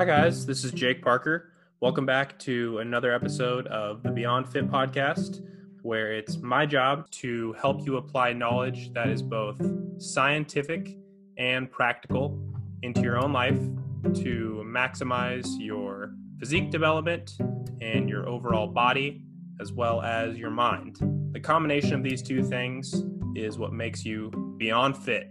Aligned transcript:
Hi, 0.00 0.06
guys. 0.06 0.46
This 0.46 0.64
is 0.64 0.72
Jake 0.72 1.02
Parker. 1.02 1.52
Welcome 1.80 2.06
back 2.06 2.38
to 2.38 2.78
another 2.78 3.12
episode 3.12 3.66
of 3.66 4.02
the 4.02 4.10
Beyond 4.10 4.48
Fit 4.48 4.66
podcast, 4.66 5.46
where 5.82 6.14
it's 6.14 6.38
my 6.38 6.64
job 6.64 7.10
to 7.10 7.52
help 7.60 7.84
you 7.84 7.98
apply 7.98 8.32
knowledge 8.32 8.94
that 8.94 9.10
is 9.10 9.20
both 9.20 9.60
scientific 9.98 10.96
and 11.36 11.70
practical 11.70 12.42
into 12.80 13.02
your 13.02 13.22
own 13.22 13.34
life 13.34 13.60
to 14.22 14.64
maximize 14.64 15.46
your 15.58 16.14
physique 16.38 16.70
development 16.70 17.36
and 17.82 18.08
your 18.08 18.26
overall 18.26 18.68
body, 18.68 19.22
as 19.60 19.70
well 19.70 20.00
as 20.00 20.38
your 20.38 20.48
mind. 20.48 20.96
The 21.32 21.40
combination 21.40 21.92
of 21.92 22.02
these 22.02 22.22
two 22.22 22.42
things 22.42 23.04
is 23.36 23.58
what 23.58 23.74
makes 23.74 24.06
you 24.06 24.30
beyond 24.56 24.96
fit. 24.96 25.30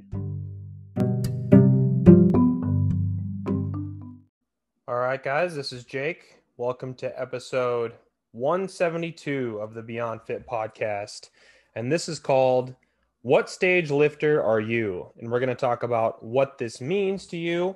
Right, 5.10 5.24
guys, 5.24 5.56
this 5.56 5.74
is 5.74 5.86
Jake. 5.86 6.36
Welcome 6.58 6.94
to 6.94 7.20
episode 7.20 7.94
172 8.34 9.58
of 9.60 9.74
the 9.74 9.82
Beyond 9.82 10.22
Fit 10.22 10.46
podcast. 10.48 11.32
And 11.74 11.92
this 11.92 12.08
is 12.08 12.20
called 12.20 12.76
What 13.24 13.50
Stage 13.50 13.90
Lifter 13.90 14.44
Are 14.44 14.60
You? 14.60 15.12
And 15.18 15.32
we're 15.32 15.40
going 15.40 15.50
to 15.50 15.56
talk 15.56 15.82
about 15.82 16.24
what 16.24 16.60
this 16.60 16.80
means 16.80 17.26
to 17.26 17.38
you 17.38 17.76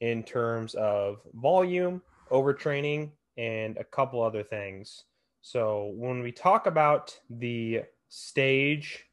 in 0.00 0.24
terms 0.24 0.74
of 0.74 1.22
volume, 1.32 2.02
overtraining, 2.30 3.12
and 3.38 3.78
a 3.78 3.84
couple 3.84 4.20
other 4.20 4.42
things. 4.42 5.04
So, 5.40 5.90
when 5.94 6.20
we 6.20 6.32
talk 6.32 6.66
about 6.66 7.18
the 7.30 7.84
stage 8.10 9.06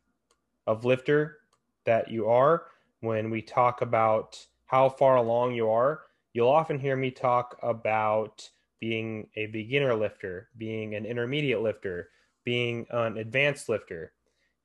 of 0.67 0.83
lifter 0.83 1.37
that 1.85 2.11
you 2.11 2.27
are, 2.27 2.63
when 2.99 3.29
we 3.29 3.41
talk 3.41 3.81
about 3.81 4.45
how 4.65 4.89
far 4.89 5.15
along 5.15 5.53
you 5.53 5.69
are, 5.69 6.01
you'll 6.33 6.49
often 6.49 6.79
hear 6.79 6.95
me 6.95 7.11
talk 7.11 7.57
about 7.61 8.49
being 8.79 9.27
a 9.35 9.45
beginner 9.47 9.93
lifter, 9.93 10.49
being 10.57 10.95
an 10.95 11.05
intermediate 11.05 11.61
lifter, 11.61 12.09
being 12.43 12.87
an 12.89 13.17
advanced 13.17 13.69
lifter. 13.69 14.13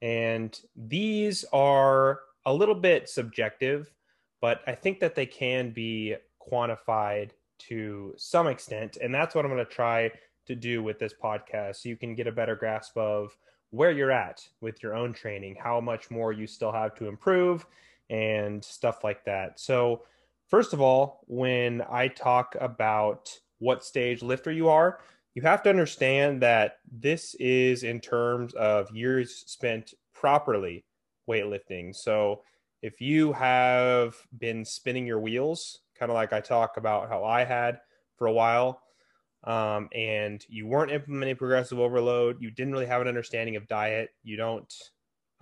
And 0.02 0.58
these 0.74 1.44
are 1.52 2.20
a 2.44 2.52
little 2.52 2.74
bit 2.74 3.08
subjective, 3.08 3.92
but 4.40 4.62
I 4.66 4.74
think 4.74 5.00
that 5.00 5.14
they 5.14 5.26
can 5.26 5.70
be 5.70 6.16
quantified 6.40 7.30
to 7.58 8.14
some 8.16 8.46
extent. 8.46 8.98
And 9.02 9.14
that's 9.14 9.34
what 9.34 9.44
I'm 9.44 9.50
going 9.50 9.64
to 9.64 9.70
try 9.70 10.12
to 10.46 10.54
do 10.54 10.82
with 10.82 10.98
this 10.98 11.12
podcast 11.12 11.76
so 11.76 11.88
you 11.88 11.96
can 11.96 12.14
get 12.14 12.26
a 12.26 12.32
better 12.32 12.54
grasp 12.54 12.96
of 12.96 13.36
where 13.70 13.90
you're 13.90 14.12
at 14.12 14.46
with 14.60 14.82
your 14.82 14.94
own 14.94 15.12
training, 15.12 15.56
how 15.58 15.80
much 15.80 16.10
more 16.10 16.32
you 16.32 16.46
still 16.46 16.72
have 16.72 16.94
to 16.94 17.08
improve, 17.08 17.66
and 18.10 18.64
stuff 18.64 19.02
like 19.02 19.24
that. 19.24 19.58
So, 19.58 20.02
first 20.48 20.72
of 20.72 20.80
all, 20.80 21.20
when 21.26 21.82
I 21.90 22.08
talk 22.08 22.56
about 22.60 23.30
what 23.58 23.84
stage 23.84 24.22
lifter 24.22 24.52
you 24.52 24.68
are, 24.68 25.00
you 25.34 25.42
have 25.42 25.62
to 25.64 25.70
understand 25.70 26.40
that 26.42 26.78
this 26.90 27.34
is 27.34 27.82
in 27.82 28.00
terms 28.00 28.54
of 28.54 28.90
years 28.94 29.44
spent 29.46 29.94
properly 30.14 30.84
weightlifting. 31.28 31.94
So, 31.94 32.42
if 32.82 33.00
you 33.00 33.32
have 33.32 34.14
been 34.38 34.64
spinning 34.64 35.06
your 35.06 35.18
wheels, 35.18 35.80
kind 35.98 36.10
of 36.10 36.14
like 36.14 36.32
I 36.32 36.40
talk 36.40 36.76
about 36.76 37.08
how 37.08 37.24
I 37.24 37.42
had 37.42 37.80
for 38.16 38.26
a 38.26 38.32
while, 38.32 38.82
um, 39.44 39.88
and 39.94 40.44
you 40.48 40.66
weren't 40.66 40.92
implementing 40.92 41.36
progressive 41.36 41.78
overload, 41.78 42.40
you 42.40 42.50
didn't 42.50 42.72
really 42.72 42.86
have 42.86 43.00
an 43.00 43.08
understanding 43.08 43.56
of 43.56 43.66
diet, 43.66 44.10
you 44.22 44.36
don't, 44.36 44.72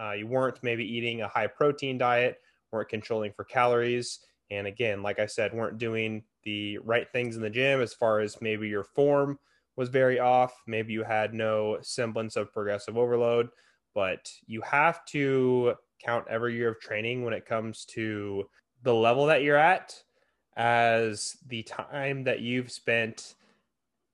uh, 0.01 0.13
you 0.13 0.27
weren't 0.27 0.63
maybe 0.63 0.85
eating 0.85 1.23
a 1.23 1.29
high 1.29 1.47
protein 1.47 1.99
diet, 1.99 2.39
weren't 2.71 2.89
controlling 2.89 3.33
for 3.33 3.45
calories, 3.45 4.21
and 4.51 4.67
again, 4.67 5.03
like 5.03 5.19
I 5.19 5.27
said, 5.27 5.55
weren't 5.55 5.79
doing 5.79 6.23
the 6.45 6.79
right 6.79 7.11
things 7.11 7.37
in 7.37 7.43
the 7.43 7.51
gym 7.51 7.81
as 7.81 7.95
far 7.95 8.21
as 8.21 8.41
maybe 8.41 8.69
your 8.69 8.85
form 8.85 9.39
was 9.77 9.89
very 9.89 10.21
off, 10.21 10.55
maybe 10.67 10.93
you 10.93 11.03
had 11.03 11.35
no 11.35 11.79
semblance 11.83 12.37
of 12.37 12.53
progressive 12.53 12.97
overload, 12.97 13.49
but 13.95 14.31
you 14.47 14.61
have 14.61 15.05
to 15.07 15.75
count 16.05 16.27
every 16.29 16.55
year 16.55 16.71
of 16.71 16.81
training 16.81 17.25
when 17.25 17.35
it 17.35 17.47
comes 17.47 17.85
to 17.85 18.49
the 18.83 18.95
level 18.95 19.27
that 19.27 19.43
you're 19.43 19.57
at 19.57 20.01
as 20.57 21.37
the 21.49 21.63
time 21.65 22.23
that 22.25 22.41
you've 22.41 22.71
spent 22.71 23.35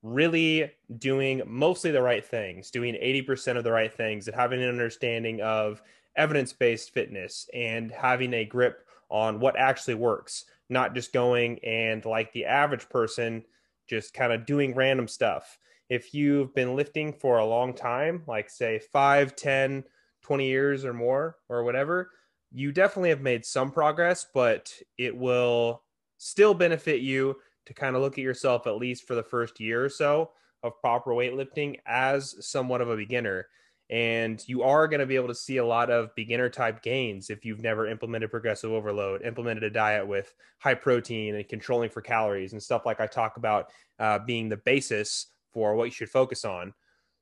really 0.03 0.71
doing 0.99 1.43
mostly 1.47 1.91
the 1.91 2.01
right 2.01 2.25
things, 2.25 2.71
doing 2.71 2.95
80% 2.95 3.59
of 3.59 3.65
the 3.65 3.73
right 3.73 3.93
things, 3.93 4.27
and 4.27 4.37
having 4.37 4.63
an 4.63 4.69
understanding 4.69 5.43
of 5.43 5.83
evidence 6.17 6.53
based 6.53 6.93
fitness 6.93 7.49
and 7.53 7.91
having 7.91 8.33
a 8.35 8.45
grip 8.45 8.87
on 9.11 9.41
what 9.41 9.59
actually 9.59 9.95
works, 9.95 10.45
not 10.69 10.95
just 10.95 11.13
going 11.13 11.59
and 11.65 12.05
like 12.05 12.33
the 12.33 12.45
average 12.45 12.89
person, 12.89 13.45
just 13.89 14.15
kind 14.15 14.33
of 14.33 14.47
doing 14.47 14.75
random 14.75 15.09
stuff. 15.09 15.59
If 15.89 16.15
you've 16.15 16.55
been 16.55 16.77
lifting 16.77 17.13
for 17.13 17.39
a 17.39 17.47
long 17.47 17.75
time, 17.75 18.23
like 18.27 18.49
say 18.49 18.79
5, 18.79 19.35
10, 19.35 19.85
20 20.23 20.47
years 20.47 20.85
or 20.85 20.95
more 20.95 21.37
or 21.49 21.65
whatever, 21.65 22.11
you 22.53 22.73
definitely 22.73 23.11
have 23.11 23.21
made 23.21 23.45
some 23.45 23.71
progress, 23.71 24.27
but 24.33 24.73
it 24.99 25.17
will 25.17 25.83
still 26.19 26.55
benefit 26.55 27.01
you 27.01 27.37
to 27.67 27.75
kind 27.75 27.97
of 27.97 28.03
look 28.03 28.15
at 28.15 28.25
yourself 28.25 28.67
at 28.67 28.77
least 28.77 29.07
for 29.07 29.15
the 29.15 29.23
first 29.23 29.61
year 29.61 29.85
or 29.85 29.89
so 29.89 30.31
of 30.63 30.81
proper 30.81 31.13
weightlifting 31.13 31.77
as 31.87 32.35
somewhat 32.47 32.81
of 32.81 32.91
a 32.91 32.97
beginner. 32.97 33.47
And 33.91 34.43
you 34.47 34.63
are 34.63 34.87
going 34.87 35.01
to 35.01 35.07
be 35.07 35.17
able 35.17 35.29
to 35.29 35.35
see 35.35 35.57
a 35.57 35.67
lot 35.67 35.91
of 35.91 36.15
beginner 36.15 36.49
type 36.49 36.81
gains 36.81 37.29
if 37.29 37.45
you've 37.45 37.61
never 37.61 37.89
implemented 37.89 38.31
progressive 38.31 38.71
overload, 38.71 39.23
implemented 39.23 39.65
a 39.65 39.71
diet 39.71 40.07
with 40.07 40.33
high 40.59 40.75
protein 40.75 41.35
and 41.35 41.49
controlling 41.49 41.91
for 41.91 42.01
calories 42.01 42.53
and 42.53 42.63
stuff 42.63 42.87
like 42.87 43.01
I 43.01 43.09
talk 43.09 43.37
about 43.37 43.71
uh, 43.99 44.21
being 44.21 44.49
the 44.49 44.59
basis 44.59 45.27
for 45.53 45.75
what 45.75 45.87
you 45.87 45.91
should 45.91 46.09
focus 46.09 46.45
on. 46.45 46.73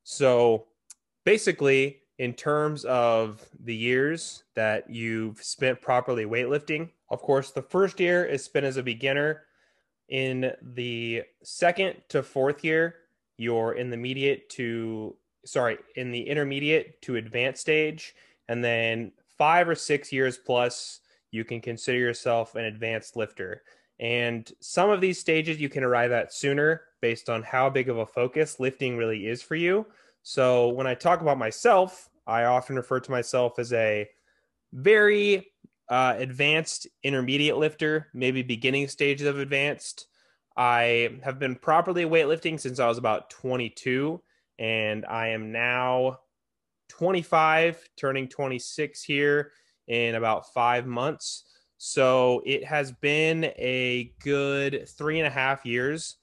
So 0.04 0.66
basically, 1.24 2.00
in 2.18 2.34
terms 2.34 2.84
of 2.84 3.46
the 3.64 3.74
years 3.74 4.44
that 4.54 4.90
you've 4.90 5.42
spent 5.42 5.80
properly 5.80 6.26
weightlifting, 6.26 6.90
of 7.10 7.22
course, 7.22 7.50
the 7.50 7.62
first 7.62 7.98
year 7.98 8.26
is 8.26 8.44
spent 8.44 8.66
as 8.66 8.76
a 8.76 8.82
beginner 8.82 9.44
in 10.08 10.52
the 10.60 11.22
second 11.42 11.96
to 12.08 12.22
fourth 12.22 12.64
year, 12.64 12.96
you're 13.36 13.72
in 13.72 13.88
the 13.88 13.94
intermediate 13.94 14.48
to 14.50 15.16
sorry, 15.44 15.78
in 15.96 16.10
the 16.10 16.22
intermediate 16.22 17.00
to 17.02 17.16
advanced 17.16 17.60
stage, 17.60 18.14
and 18.48 18.62
then 18.64 19.12
five 19.36 19.68
or 19.68 19.74
six 19.74 20.12
years 20.12 20.38
plus, 20.38 21.00
you 21.30 21.44
can 21.44 21.60
consider 21.60 21.98
yourself 21.98 22.54
an 22.54 22.64
advanced 22.64 23.16
lifter. 23.16 23.62
And 24.00 24.50
some 24.60 24.90
of 24.90 25.00
these 25.00 25.18
stages 25.18 25.60
you 25.60 25.68
can 25.68 25.84
arrive 25.84 26.12
at 26.12 26.32
sooner 26.32 26.82
based 27.00 27.28
on 27.28 27.42
how 27.42 27.68
big 27.68 27.88
of 27.88 27.98
a 27.98 28.06
focus 28.06 28.60
lifting 28.60 28.96
really 28.96 29.26
is 29.26 29.42
for 29.42 29.54
you. 29.56 29.86
So 30.22 30.68
when 30.68 30.86
I 30.86 30.94
talk 30.94 31.20
about 31.20 31.38
myself, 31.38 32.08
I 32.26 32.44
often 32.44 32.76
refer 32.76 33.00
to 33.00 33.10
myself 33.10 33.58
as 33.58 33.72
a 33.72 34.08
very 34.72 35.50
uh, 35.88 36.14
advanced 36.18 36.86
intermediate 37.02 37.56
lifter, 37.56 38.08
maybe 38.12 38.42
beginning 38.42 38.88
stages 38.88 39.26
of 39.26 39.38
advanced. 39.38 40.06
I 40.56 41.20
have 41.22 41.38
been 41.38 41.56
properly 41.56 42.04
weightlifting 42.04 42.60
since 42.60 42.78
I 42.78 42.88
was 42.88 42.98
about 42.98 43.30
22, 43.30 44.20
and 44.58 45.04
I 45.06 45.28
am 45.28 45.52
now 45.52 46.20
25, 46.88 47.88
turning 47.96 48.28
26 48.28 49.02
here 49.02 49.52
in 49.86 50.14
about 50.14 50.52
five 50.52 50.86
months. 50.86 51.44
So 51.78 52.42
it 52.44 52.64
has 52.64 52.92
been 52.92 53.44
a 53.56 54.12
good 54.20 54.88
three 54.88 55.18
and 55.20 55.26
a 55.26 55.30
half 55.30 55.64
years 55.64 56.16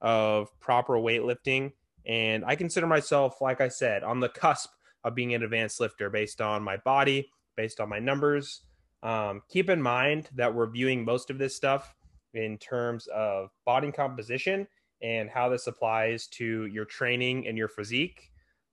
of 0.00 0.48
proper 0.58 0.94
weightlifting. 0.94 1.72
And 2.06 2.44
I 2.44 2.56
consider 2.56 2.86
myself, 2.86 3.40
like 3.40 3.60
I 3.60 3.68
said, 3.68 4.02
on 4.02 4.20
the 4.20 4.30
cusp 4.30 4.70
of 5.04 5.14
being 5.14 5.34
an 5.34 5.42
advanced 5.42 5.80
lifter 5.80 6.08
based 6.10 6.40
on 6.40 6.62
my 6.62 6.78
body, 6.78 7.30
based 7.56 7.80
on 7.80 7.88
my 7.88 7.98
numbers, 7.98 8.62
um, 9.02 9.42
keep 9.48 9.68
in 9.68 9.82
mind 9.82 10.28
that 10.34 10.54
we're 10.54 10.70
viewing 10.70 11.04
most 11.04 11.30
of 11.30 11.38
this 11.38 11.54
stuff 11.54 11.94
in 12.34 12.56
terms 12.58 13.06
of 13.08 13.50
body 13.66 13.92
composition 13.92 14.66
and 15.02 15.28
how 15.28 15.48
this 15.48 15.66
applies 15.66 16.26
to 16.28 16.66
your 16.66 16.84
training 16.84 17.46
and 17.46 17.58
your 17.58 17.68
physique. 17.68 18.30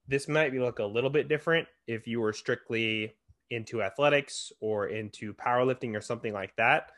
This 0.07 0.27
might 0.27 0.53
look 0.53 0.79
a 0.79 0.85
little 0.85 1.09
bit 1.09 1.27
different 1.27 1.67
if 1.87 2.07
you 2.07 2.21
were 2.21 2.33
strictly 2.33 3.13
into 3.49 3.81
athletics 3.81 4.51
or 4.61 4.87
into 4.87 5.33
powerlifting 5.33 5.95
or 5.95 6.01
something 6.01 6.33
like 6.33 6.55
that. 6.55 6.91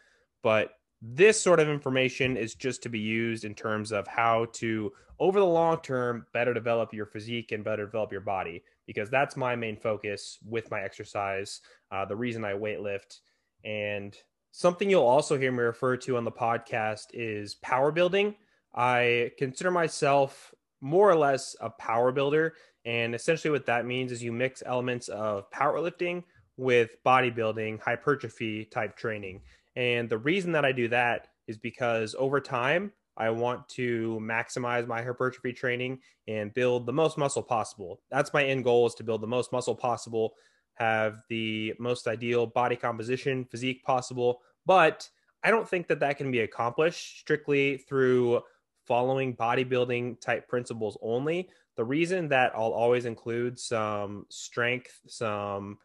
But 0.44 0.74
this 1.02 1.40
sort 1.40 1.60
of 1.60 1.70
information 1.70 2.38
is 2.38 2.56
just 2.56 2.84
to 2.84 2.90
be 2.90 3.00
used 3.00 3.46
in 3.46 3.56
terms 3.56 3.92
of 3.92 4.08
how 4.08 4.46
to, 4.54 4.92
over 5.20 5.40
the 5.40 5.46
long 5.46 5.80
term, 5.82 6.26
better 6.34 6.54
develop 6.54 6.94
your 6.94 7.06
physique 7.06 7.52
and 7.52 7.64
better 7.64 7.86
develop 7.86 8.12
your 8.12 8.22
body, 8.22 8.64
because 8.86 9.10
that's 9.10 9.38
my 9.38 9.56
main 9.56 9.78
focus 9.78 10.38
with 10.46 10.70
my 10.70 10.82
exercise. 10.82 11.62
Uh, 11.92 12.06
the 12.06 12.16
reason 12.16 12.44
I 12.44 12.54
weightlift. 12.54 13.20
And 13.64 14.16
something 14.52 14.90
you'll 14.90 15.04
also 15.04 15.38
hear 15.38 15.52
me 15.52 15.64
refer 15.64 15.96
to 15.98 16.18
on 16.18 16.26
the 16.26 16.32
podcast 16.32 17.08
is 17.14 17.56
power 17.56 17.92
building. 17.92 18.36
I 18.74 19.32
consider 19.38 19.72
myself 19.72 20.54
more 20.82 21.10
or 21.10 21.16
less 21.16 21.56
a 21.62 21.70
power 21.70 22.12
builder. 22.12 22.54
And 22.86 23.14
essentially, 23.14 23.52
what 23.52 23.66
that 23.68 23.86
means 23.86 24.12
is 24.12 24.24
you 24.24 24.32
mix 24.32 24.64
elements 24.66 25.08
of 25.10 25.50
powerlifting 25.52 26.24
with 26.58 26.92
bodybuilding, 27.06 27.80
hypertrophy 27.80 28.66
type 28.66 28.96
training. 28.96 29.42
And 29.76 30.10
the 30.10 30.18
reason 30.18 30.52
that 30.54 30.66
I 30.66 30.72
do 30.72 30.88
that 30.90 31.28
is 31.48 31.58
because 31.58 32.16
over 32.18 32.40
time, 32.40 32.92
I 33.18 33.30
want 33.30 33.68
to 33.70 34.20
maximize 34.22 34.88
my 34.88 35.02
hypertrophy 35.02 35.54
training 35.54 36.00
and 36.28 36.54
build 36.54 36.86
the 36.86 36.94
most 36.94 37.18
muscle 37.18 37.44
possible. 37.44 38.02
That's 38.10 38.34
my 38.34 38.44
end 38.44 38.64
goal 38.64 38.88
is 38.88 38.96
to 38.96 39.04
build 39.04 39.22
the 39.22 39.28
most 39.28 39.52
muscle 39.52 39.76
possible, 39.76 40.34
have 40.76 41.22
the 41.30 41.74
most 41.78 42.08
ideal 42.08 42.48
body 42.48 42.76
composition, 42.76 43.46
physique 43.46 43.84
possible. 43.84 44.42
But 44.66 45.10
I 45.44 45.52
don't 45.52 45.68
think 45.68 45.88
that 45.88 46.00
that 46.00 46.18
can 46.18 46.32
be 46.32 46.40
accomplished 46.40 47.20
strictly 47.20 47.78
through 47.78 48.42
following 48.92 49.34
bodybuilding 49.34 50.20
type 50.20 50.50
principles 50.50 50.98
only. 51.02 51.48
The 51.78 51.86
reason 51.86 52.28
that 52.28 52.52
I'll 52.54 52.74
always 52.74 53.06
include 53.06 53.58
some 53.58 54.26
strength, 54.28 55.00
some 55.08 55.78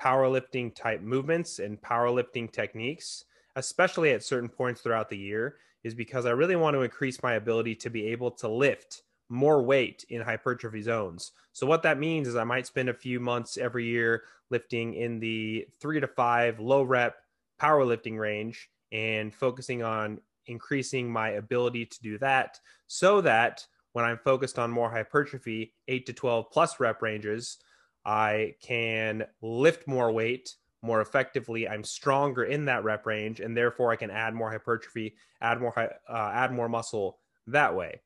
powerlifting 0.00 0.74
type 0.74 1.02
movements 1.02 1.58
and 1.58 1.78
powerlifting 1.78 2.50
techniques, 2.50 3.26
especially 3.56 4.12
at 4.12 4.24
certain 4.24 4.48
points 4.48 4.80
throughout 4.80 5.10
the 5.10 5.18
year, 5.18 5.56
is 5.84 5.94
because 5.94 6.24
I 6.24 6.30
really 6.30 6.56
want 6.56 6.72
to 6.72 6.80
increase 6.80 7.22
my 7.22 7.34
ability 7.34 7.74
to 7.74 7.90
be 7.90 8.06
able 8.06 8.30
to 8.30 8.48
lift 8.48 9.02
more 9.28 9.62
weight 9.62 10.06
in 10.08 10.22
hypertrophy 10.22 10.80
zones. 10.80 11.32
So 11.52 11.66
what 11.66 11.82
that 11.82 11.98
means 11.98 12.28
is 12.28 12.34
I 12.34 12.44
might 12.44 12.66
spend 12.66 12.88
a 12.88 12.94
few 12.94 13.20
months 13.20 13.58
every 13.58 13.84
year 13.84 14.22
lifting 14.48 14.94
in 14.94 15.20
the 15.20 15.68
3 15.82 16.00
to 16.00 16.06
5 16.06 16.60
low 16.60 16.82
rep 16.82 17.16
powerlifting 17.60 18.18
range 18.18 18.70
and 18.90 19.34
focusing 19.34 19.82
on 19.82 20.22
increasing 20.48 21.10
my 21.10 21.30
ability 21.30 21.86
to 21.86 22.00
do 22.02 22.18
that 22.18 22.58
so 22.86 23.20
that 23.20 23.66
when 23.92 24.04
I'm 24.04 24.18
focused 24.18 24.58
on 24.58 24.70
more 24.70 24.90
hypertrophy, 24.90 25.74
8 25.88 26.06
to 26.06 26.12
12 26.12 26.50
plus 26.50 26.80
rep 26.80 27.02
ranges, 27.02 27.58
I 28.04 28.54
can 28.62 29.24
lift 29.42 29.86
more 29.86 30.12
weight 30.12 30.54
more 30.82 31.00
effectively. 31.00 31.68
I'm 31.68 31.84
stronger 31.84 32.44
in 32.44 32.66
that 32.66 32.84
rep 32.84 33.06
range, 33.06 33.40
and 33.40 33.56
therefore 33.56 33.92
I 33.92 33.96
can 33.96 34.10
add 34.10 34.34
more 34.34 34.50
hypertrophy, 34.50 35.16
add 35.40 35.60
more 35.60 35.76
uh, 35.78 36.30
add 36.32 36.52
more 36.52 36.68
muscle 36.68 37.18
that 37.48 37.74
way. 37.74 38.00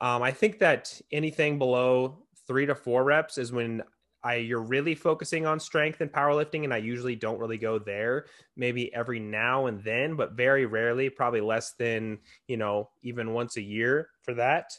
Um, 0.00 0.22
I 0.22 0.30
think 0.30 0.58
that 0.60 1.00
anything 1.10 1.58
below 1.58 2.18
three 2.46 2.66
to 2.66 2.74
four 2.74 3.02
reps 3.02 3.38
is 3.38 3.52
when 3.52 3.82
I 4.26 4.34
you're 4.36 4.60
really 4.60 4.96
focusing 4.96 5.46
on 5.46 5.60
strength 5.60 6.00
and 6.00 6.10
powerlifting, 6.10 6.64
and 6.64 6.74
I 6.74 6.78
usually 6.78 7.14
don't 7.14 7.38
really 7.38 7.58
go 7.58 7.78
there. 7.78 8.26
Maybe 8.56 8.92
every 8.92 9.20
now 9.20 9.66
and 9.66 9.82
then, 9.84 10.16
but 10.16 10.32
very 10.32 10.66
rarely, 10.66 11.08
probably 11.08 11.40
less 11.40 11.72
than 11.72 12.18
you 12.48 12.56
know 12.56 12.90
even 13.02 13.32
once 13.32 13.56
a 13.56 13.62
year 13.62 14.08
for 14.22 14.34
that. 14.34 14.78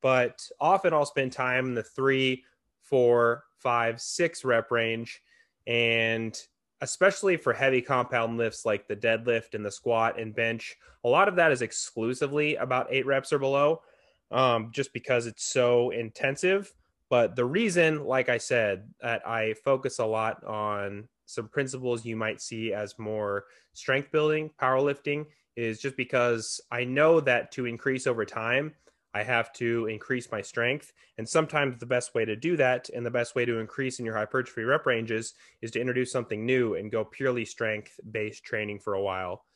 But 0.00 0.48
often 0.60 0.94
I'll 0.94 1.04
spend 1.04 1.32
time 1.32 1.66
in 1.66 1.74
the 1.74 1.82
three, 1.82 2.44
four, 2.80 3.44
five, 3.58 4.00
six 4.00 4.44
rep 4.44 4.70
range, 4.70 5.20
and 5.66 6.40
especially 6.80 7.36
for 7.36 7.52
heavy 7.52 7.82
compound 7.82 8.38
lifts 8.38 8.64
like 8.64 8.88
the 8.88 8.96
deadlift 8.96 9.54
and 9.54 9.64
the 9.64 9.70
squat 9.70 10.18
and 10.18 10.34
bench, 10.34 10.76
a 11.04 11.08
lot 11.08 11.28
of 11.28 11.36
that 11.36 11.52
is 11.52 11.62
exclusively 11.62 12.56
about 12.56 12.86
eight 12.90 13.06
reps 13.06 13.32
or 13.32 13.38
below, 13.38 13.82
um, 14.30 14.70
just 14.72 14.92
because 14.92 15.26
it's 15.26 15.44
so 15.44 15.90
intensive. 15.90 16.72
But 17.08 17.36
the 17.36 17.44
reason, 17.44 18.04
like 18.04 18.28
I 18.28 18.38
said, 18.38 18.88
that 19.00 19.26
I 19.26 19.54
focus 19.64 19.98
a 19.98 20.06
lot 20.06 20.42
on 20.44 21.08
some 21.26 21.48
principles 21.48 22.04
you 22.04 22.16
might 22.16 22.40
see 22.40 22.72
as 22.72 22.98
more 22.98 23.44
strength 23.72 24.10
building, 24.10 24.50
powerlifting, 24.60 25.26
is 25.56 25.80
just 25.80 25.96
because 25.96 26.60
I 26.70 26.84
know 26.84 27.20
that 27.20 27.52
to 27.52 27.66
increase 27.66 28.06
over 28.06 28.24
time, 28.24 28.74
I 29.14 29.22
have 29.22 29.52
to 29.54 29.86
increase 29.86 30.30
my 30.30 30.42
strength. 30.42 30.92
And 31.16 31.26
sometimes 31.26 31.78
the 31.78 31.86
best 31.86 32.14
way 32.14 32.26
to 32.26 32.36
do 32.36 32.56
that 32.58 32.90
and 32.90 33.06
the 33.06 33.10
best 33.10 33.34
way 33.34 33.46
to 33.46 33.60
increase 33.60 33.98
in 33.98 34.04
your 34.04 34.16
hypertrophy 34.16 34.64
rep 34.64 34.84
ranges 34.84 35.32
is 35.62 35.70
to 35.70 35.80
introduce 35.80 36.12
something 36.12 36.44
new 36.44 36.74
and 36.74 36.92
go 36.92 37.04
purely 37.04 37.46
strength 37.46 37.98
based 38.10 38.44
training 38.44 38.80
for 38.80 38.94
a 38.94 39.02
while. 39.02 39.46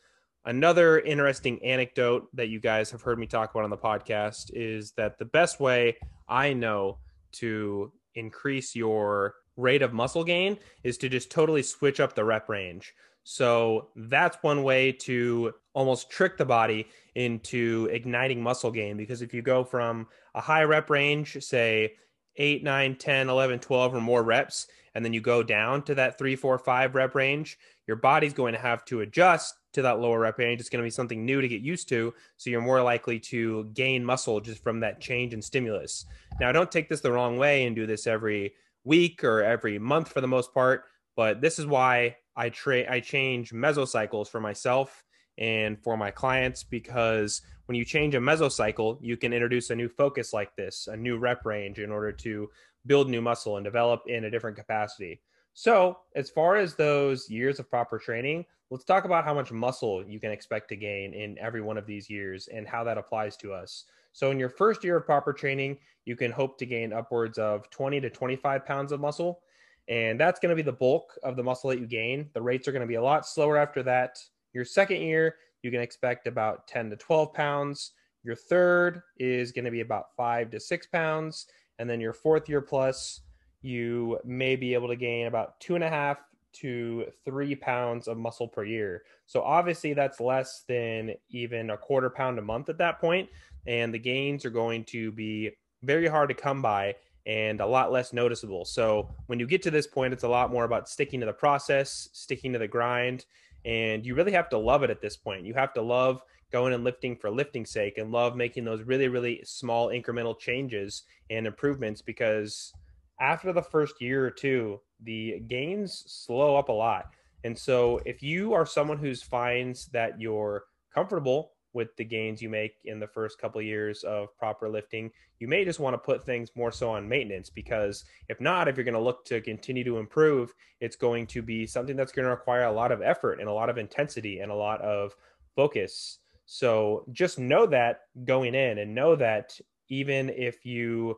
Another 0.47 1.01
interesting 1.01 1.63
anecdote 1.63 2.29
that 2.33 2.49
you 2.49 2.59
guys 2.59 2.91
have 2.91 3.03
heard 3.03 3.19
me 3.19 3.27
talk 3.27 3.51
about 3.51 3.65
on 3.65 3.71
the 3.71 3.77
podcast 3.77 4.51
is 4.55 4.93
that 4.93 5.19
the 5.19 5.27
best 5.27 5.61
way 5.61 5.99
I 6.27 6.55
know 6.55 6.97
to 7.33 7.93
increase 8.15 8.75
your 8.75 9.35
rate 9.57 9.83
of 9.83 9.93
muscle 9.93 10.25
gain 10.25 10.59
is 10.83 10.99
to 10.99 11.09
just 11.09 11.31
totally 11.31 11.63
switch 11.63 12.01
up 12.01 12.15
the 12.15 12.25
rep 12.25 12.49
range. 12.49 12.95
So 13.23 13.89
that's 13.97 14.39
one 14.43 14.63
way 14.63 14.93
to 14.93 15.53
almost 15.75 16.11
trick 16.11 16.37
the 16.37 16.45
body 16.45 16.89
into 17.15 17.89
igniting 17.93 18.43
muscle 18.43 18.71
gain 18.71 18.97
because 18.97 19.23
if 19.23 19.35
you 19.35 19.43
go 19.43 19.63
from 19.63 20.07
a 20.35 20.41
high 20.41 20.65
rep 20.65 20.91
range, 20.91 21.37
say 21.41 21.95
8, 22.37 22.65
9, 22.65 22.97
10, 22.97 23.29
11, 23.29 23.59
12 23.59 23.95
or 23.95 24.01
more 24.01 24.23
reps, 24.23 24.67
and 24.95 25.05
then 25.05 25.13
you 25.13 25.21
go 25.21 25.43
down 25.43 25.83
to 25.83 25.95
that 25.95 26.19
three, 26.19 26.37
four, 26.37 26.59
five 26.59 26.95
rep 26.95 27.15
range, 27.15 27.59
your 27.87 27.97
body's 27.97 28.33
going 28.33 28.55
to 28.55 28.61
have 28.61 28.85
to 28.87 29.01
adjust 29.01 29.55
to 29.73 29.83
that 29.83 30.01
lower 30.01 30.21
rep 30.21 30.39
range. 30.39 30.61
It's 30.61 30.69
going 30.69 30.83
to 30.83 30.87
be 30.87 30.91
something 30.91 31.25
new 31.25 31.41
to 31.41 31.49
get 31.49 31.61
used 31.61 31.89
to. 31.91 32.13
So 32.37 32.51
you're 32.51 32.61
more 32.61 32.83
likely 32.83 33.21
to 33.21 33.65
gain 33.75 34.05
muscle 34.05 34.41
just 34.41 34.63
from 34.63 34.81
that 34.81 35.01
change 35.01 35.33
in 35.33 35.43
stimulus. 35.43 36.07
Now, 36.41 36.53
don't 36.53 36.73
take 36.73 36.89
this 36.89 37.01
the 37.01 37.13
wrong 37.13 37.37
way 37.37 37.65
and 37.67 37.77
do 37.77 37.87
this 37.87 38.07
every 38.07 38.55
week 38.85 39.23
or 39.23 39.43
every 39.43 39.79
month 39.79 40.09
for 40.09 40.21
the 40.21 40.29
most 40.29 40.53
part, 40.55 40.85
but 41.17 41.41
this 41.41 41.59
is 41.59 41.67
why 41.67 42.17
I 42.37 42.49
trade 42.49 42.87
I 42.89 43.01
change 43.01 43.53
mesocycles 43.53 44.29
for 44.29 44.41
myself 44.41 45.05
and 45.39 45.79
for 45.83 45.97
my 45.97 46.11
clients 46.11 46.63
because 46.65 47.43
when 47.67 47.77
you 47.77 47.85
change 47.85 48.15
a 48.15 48.19
mesocycle, 48.19 48.99
you 49.01 49.17
can 49.17 49.33
introduce 49.33 49.71
a 49.71 49.77
new 49.77 49.89
focus 49.89 50.33
like 50.33 50.57
this, 50.57 50.89
a 50.91 50.97
new 50.97 51.19
rep 51.19 51.45
range 51.45 51.79
in 51.79 51.93
order 51.93 52.11
to 52.13 52.49
build 52.87 53.09
new 53.09 53.21
muscle 53.21 53.57
and 53.57 53.65
develop 53.65 54.03
in 54.07 54.25
a 54.25 54.31
different 54.31 54.57
capacity. 54.57 55.21
So, 55.55 55.99
as 56.15 56.31
far 56.31 56.57
as 56.57 56.75
those 56.75 57.29
years 57.29 57.59
of 57.59 57.69
proper 57.69 57.99
training, 57.99 58.47
let's 58.71 58.85
talk 58.85 59.05
about 59.05 59.25
how 59.25 59.35
much 59.35 59.53
muscle 59.53 60.05
you 60.07 60.21
can 60.21 60.31
expect 60.31 60.69
to 60.69 60.77
gain 60.77 61.13
in 61.13 61.39
every 61.39 61.61
one 61.61 61.77
of 61.77 61.87
these 61.87 62.09
years 62.09 62.49
and 62.49 62.67
how 62.67 62.85
that 62.85 62.99
applies 62.99 63.37
to 63.39 63.53
us. 63.53 63.85
So, 64.13 64.31
in 64.31 64.39
your 64.39 64.49
first 64.49 64.85
year 64.85 64.97
of 64.97 65.07
proper 65.07 65.33
training, 65.33 65.79
you 66.05 66.17
can 66.17 66.31
hope 66.31 66.59
to 66.59 66.67
gain 66.67 66.93
upwards 66.93 67.39
of 67.39 67.69
20 67.71 68.01
to 68.01 68.11
25 68.11 68.65
pounds 68.65 68.93
of 68.93 69.01
muscle. 69.01 69.41
And 69.89 70.21
that's 70.21 70.39
going 70.39 70.51
to 70.51 70.57
be 70.57 70.63
the 70.63 70.73
bulk 70.73 71.19
of 71.25 71.37
the 71.37 71.43
muscle 71.43 71.71
that 71.71 71.81
you 71.81 71.87
gain. 71.87 72.31
The 72.33 72.43
rates 72.43 72.69
are 72.69 72.73
going 72.73 72.81
to 72.83 72.87
be 72.87 72.95
a 72.95 73.03
lot 73.03 73.27
slower 73.27 73.57
after 73.57 73.83
that. 73.83 74.19
Your 74.53 74.65
second 74.65 75.03
year, 75.03 75.37
you 75.63 75.71
can 75.71 75.81
expect 75.81 76.27
about 76.27 76.69
10 76.69 76.91
to 76.91 76.97
12 76.97 77.35
pounds. 77.35 77.93
Your 78.23 78.37
third 78.37 79.03
is 79.19 79.51
going 79.53 79.65
to 79.65 79.71
be 79.71 79.81
about 79.81 80.15
five 80.17 80.51
to 80.51 80.61
six 80.61 80.87
pounds. 80.87 81.47
And 81.81 81.89
then 81.89 81.99
your 81.99 82.13
fourth 82.13 82.47
year 82.47 82.61
plus, 82.61 83.23
you 83.63 84.19
may 84.23 84.55
be 84.55 84.75
able 84.75 84.89
to 84.89 84.97
gain 84.97 85.27
about 85.27 85.59
two 85.61 85.75
and 85.75 85.83
a 85.83 85.89
half 85.89 86.19
to 86.53 87.07
three 87.25 87.55
pounds 87.55 88.07
of 88.07 88.19
muscle 88.19 88.47
per 88.47 88.65
year. 88.65 89.03
So 89.25 89.41
obviously, 89.41 89.95
that's 89.95 90.21
less 90.21 90.65
than 90.69 91.15
even 91.31 91.71
a 91.71 91.79
quarter 91.79 92.11
pound 92.11 92.39
a 92.39 92.43
month 92.43 92.69
at 92.69 92.77
that 92.79 93.01
point, 93.01 93.31
and 93.67 93.95
the 93.95 93.99
gains 93.99 94.45
are 94.45 94.51
going 94.51 94.85
to 94.85 95.11
be 95.13 95.53
very 95.83 96.07
hard 96.07 96.29
to 96.29 96.35
come 96.35 96.61
by 96.61 96.97
and 97.25 97.61
a 97.61 97.67
lot 97.67 97.93
less 97.93 98.13
noticeable. 98.13 98.67
So 98.67 99.09
when 99.27 99.41
you 99.41 99.47
get 99.47 99.63
to 99.63 99.71
this 99.71 99.87
point, 99.87 100.13
it's 100.13 100.25
a 100.25 100.29
lot 100.29 100.53
more 100.53 100.65
about 100.65 100.87
sticking 100.87 101.21
to 101.21 101.27
the 101.27 101.33
process, 101.33 102.11
sticking 102.13 102.53
to 102.53 102.59
the 102.59 102.69
grind, 102.69 103.25
and 103.65 104.05
you 104.05 104.15
really 104.15 104.33
have 104.33 104.51
to 104.51 104.59
love 104.59 104.83
it 104.83 104.91
at 104.91 105.01
this 105.01 105.17
point. 105.17 105.47
You 105.47 105.55
have 105.55 105.73
to 105.75 105.83
love 105.83 106.21
going 106.51 106.73
and 106.73 106.85
lifting 106.85 107.17
for 107.17 107.31
lifting's 107.31 107.71
sake 107.71 107.99
and 107.99 108.13
love 108.13 108.37
making 108.37 108.65
those 108.65 108.83
really, 108.83 109.09
really 109.09 109.41
small 109.45 109.89
incremental 109.89 110.39
changes 110.39 111.05
and 111.31 111.47
improvements 111.47 112.03
because 112.03 112.73
after 113.21 113.53
the 113.53 113.63
first 113.63 114.01
year 114.01 114.27
or 114.27 114.31
two, 114.31 114.81
the 115.03 115.41
gains 115.47 116.05
slow 116.07 116.57
up 116.57 116.69
a 116.69 116.73
lot. 116.73 117.07
And 117.45 117.57
so 117.57 118.01
if 118.05 118.23
you 118.23 118.53
are 118.53 118.67
someone 118.67 118.99
who 118.99 119.15
finds 119.15 119.87
that 119.89 120.21
you're 120.21 120.65
comfortable 120.95 121.53
with 121.73 121.95
the 121.97 122.05
gains 122.05 122.43
you 122.43 122.49
make 122.49 122.73
in 122.85 122.99
the 122.99 123.07
first 123.07 123.39
couple 123.39 123.61
of 123.61 123.67
years 123.67 124.03
of 124.03 124.37
proper 124.39 124.69
lifting, 124.69 125.11
you 125.39 125.49
may 125.49 125.65
just 125.65 125.81
want 125.81 125.95
to 125.95 125.99
put 125.99 126.27
things 126.27 126.51
more 126.55 126.73
so 126.73 126.91
on 126.91 127.09
maintenance 127.09 127.49
because 127.49 128.05
if 128.29 128.41
not, 128.41 128.69
if 128.69 128.77
you're 128.77 128.85
going 128.85 128.95
to 128.95 129.01
look 129.01 129.25
to 129.27 129.41
continue 129.41 129.85
to 129.85 129.99
improve, 129.99 130.53
it's 130.81 130.97
going 130.97 131.27
to 131.29 131.43
be 131.43 131.67
something 131.67 131.97
that's 131.97 132.13
going 132.13 132.25
to 132.25 132.31
require 132.31 132.65
a 132.65 132.73
lot 132.73 132.93
of 132.93 133.03
effort 133.03 133.41
and 133.41 133.49
a 133.49 133.53
lot 133.53 133.71
of 133.71 133.79
intensity 133.79 134.41
and 134.41 134.51
a 134.51 134.55
lot 134.55 134.81
of 134.81 135.15
focus. 135.55 136.19
So 136.53 137.05
just 137.13 137.39
know 137.39 137.65
that 137.67 138.01
going 138.25 138.57
in 138.57 138.79
and 138.79 138.93
know 138.93 139.15
that 139.15 139.57
even 139.89 140.31
if 140.31 140.67
you 140.67 141.17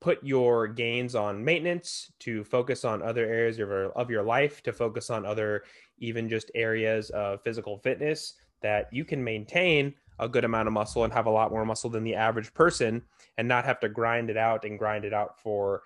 put 0.00 0.18
your 0.24 0.66
gains 0.66 1.14
on 1.14 1.44
maintenance 1.44 2.10
to 2.18 2.42
focus 2.42 2.84
on 2.84 3.00
other 3.00 3.24
areas 3.24 3.60
of 3.60 3.68
your, 3.68 3.92
of 3.92 4.10
your 4.10 4.24
life, 4.24 4.64
to 4.64 4.72
focus 4.72 5.10
on 5.10 5.24
other 5.24 5.62
even 5.98 6.28
just 6.28 6.50
areas 6.56 7.10
of 7.10 7.40
physical 7.42 7.78
fitness, 7.78 8.34
that 8.62 8.88
you 8.92 9.04
can 9.04 9.22
maintain 9.22 9.94
a 10.18 10.28
good 10.28 10.44
amount 10.44 10.66
of 10.66 10.74
muscle 10.74 11.04
and 11.04 11.12
have 11.12 11.26
a 11.26 11.30
lot 11.30 11.52
more 11.52 11.64
muscle 11.64 11.88
than 11.88 12.02
the 12.02 12.16
average 12.16 12.52
person 12.52 13.00
and 13.38 13.46
not 13.46 13.64
have 13.64 13.78
to 13.78 13.88
grind 13.88 14.28
it 14.28 14.36
out 14.36 14.64
and 14.64 14.76
grind 14.76 15.04
it 15.04 15.14
out 15.14 15.40
for 15.40 15.82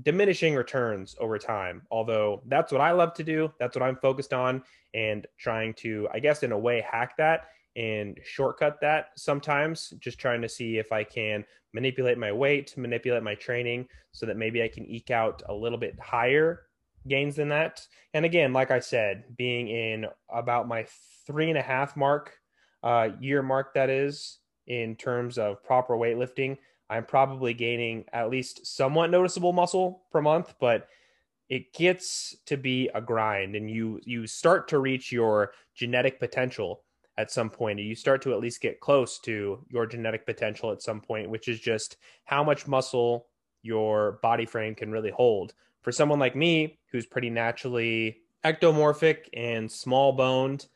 diminishing 0.00 0.54
returns 0.54 1.16
over 1.18 1.40
time. 1.40 1.82
Although 1.90 2.40
that's 2.46 2.70
what 2.70 2.80
I 2.80 2.92
love 2.92 3.14
to 3.14 3.24
do, 3.24 3.52
that's 3.58 3.74
what 3.74 3.82
I'm 3.82 3.96
focused 3.96 4.32
on 4.32 4.62
and 4.94 5.26
trying 5.38 5.74
to, 5.74 6.06
I 6.14 6.20
guess, 6.20 6.44
in 6.44 6.52
a 6.52 6.58
way, 6.58 6.86
hack 6.88 7.16
that 7.16 7.48
and 7.76 8.18
shortcut 8.24 8.80
that 8.80 9.10
sometimes, 9.16 9.94
just 10.00 10.18
trying 10.18 10.42
to 10.42 10.48
see 10.48 10.78
if 10.78 10.92
I 10.92 11.04
can 11.04 11.44
manipulate 11.72 12.18
my 12.18 12.32
weight, 12.32 12.76
manipulate 12.76 13.22
my 13.22 13.34
training 13.34 13.86
so 14.12 14.26
that 14.26 14.36
maybe 14.36 14.62
I 14.62 14.68
can 14.68 14.86
eke 14.86 15.10
out 15.10 15.42
a 15.48 15.54
little 15.54 15.78
bit 15.78 15.98
higher 16.00 16.62
gains 17.08 17.36
than 17.36 17.48
that. 17.48 17.86
And 18.12 18.24
again, 18.24 18.52
like 18.52 18.70
I 18.70 18.80
said, 18.80 19.24
being 19.36 19.68
in 19.68 20.06
about 20.28 20.68
my 20.68 20.86
three 21.26 21.48
and 21.48 21.58
a 21.58 21.62
half 21.62 21.96
mark 21.96 22.38
uh, 22.82 23.10
year 23.20 23.42
mark 23.42 23.74
that 23.74 23.90
is 23.90 24.38
in 24.66 24.96
terms 24.96 25.38
of 25.38 25.62
proper 25.62 25.94
weightlifting, 25.94 26.58
I'm 26.88 27.04
probably 27.04 27.54
gaining 27.54 28.04
at 28.12 28.30
least 28.30 28.66
somewhat 28.66 29.10
noticeable 29.10 29.52
muscle 29.52 30.02
per 30.10 30.20
month, 30.20 30.54
but 30.60 30.88
it 31.48 31.72
gets 31.72 32.36
to 32.46 32.56
be 32.56 32.88
a 32.94 33.00
grind 33.00 33.56
and 33.56 33.70
you 33.70 34.00
you 34.04 34.26
start 34.26 34.68
to 34.68 34.78
reach 34.78 35.10
your 35.10 35.52
genetic 35.74 36.20
potential 36.20 36.84
at 37.20 37.30
some 37.30 37.50
point 37.50 37.78
you 37.78 37.94
start 37.94 38.22
to 38.22 38.32
at 38.32 38.40
least 38.40 38.60
get 38.60 38.80
close 38.80 39.18
to 39.18 39.64
your 39.68 39.86
genetic 39.86 40.26
potential 40.26 40.70
at 40.70 40.82
some 40.82 41.00
point 41.00 41.28
which 41.28 41.48
is 41.48 41.60
just 41.60 41.96
how 42.24 42.42
much 42.42 42.66
muscle 42.66 43.26
your 43.62 44.18
body 44.22 44.46
frame 44.46 44.74
can 44.74 44.90
really 44.90 45.10
hold 45.10 45.54
for 45.82 45.92
someone 45.92 46.18
like 46.18 46.34
me 46.34 46.78
who's 46.90 47.06
pretty 47.06 47.30
naturally 47.30 48.18
ectomorphic 48.44 49.28
and 49.34 49.70
small 49.70 50.12
boned 50.12 50.66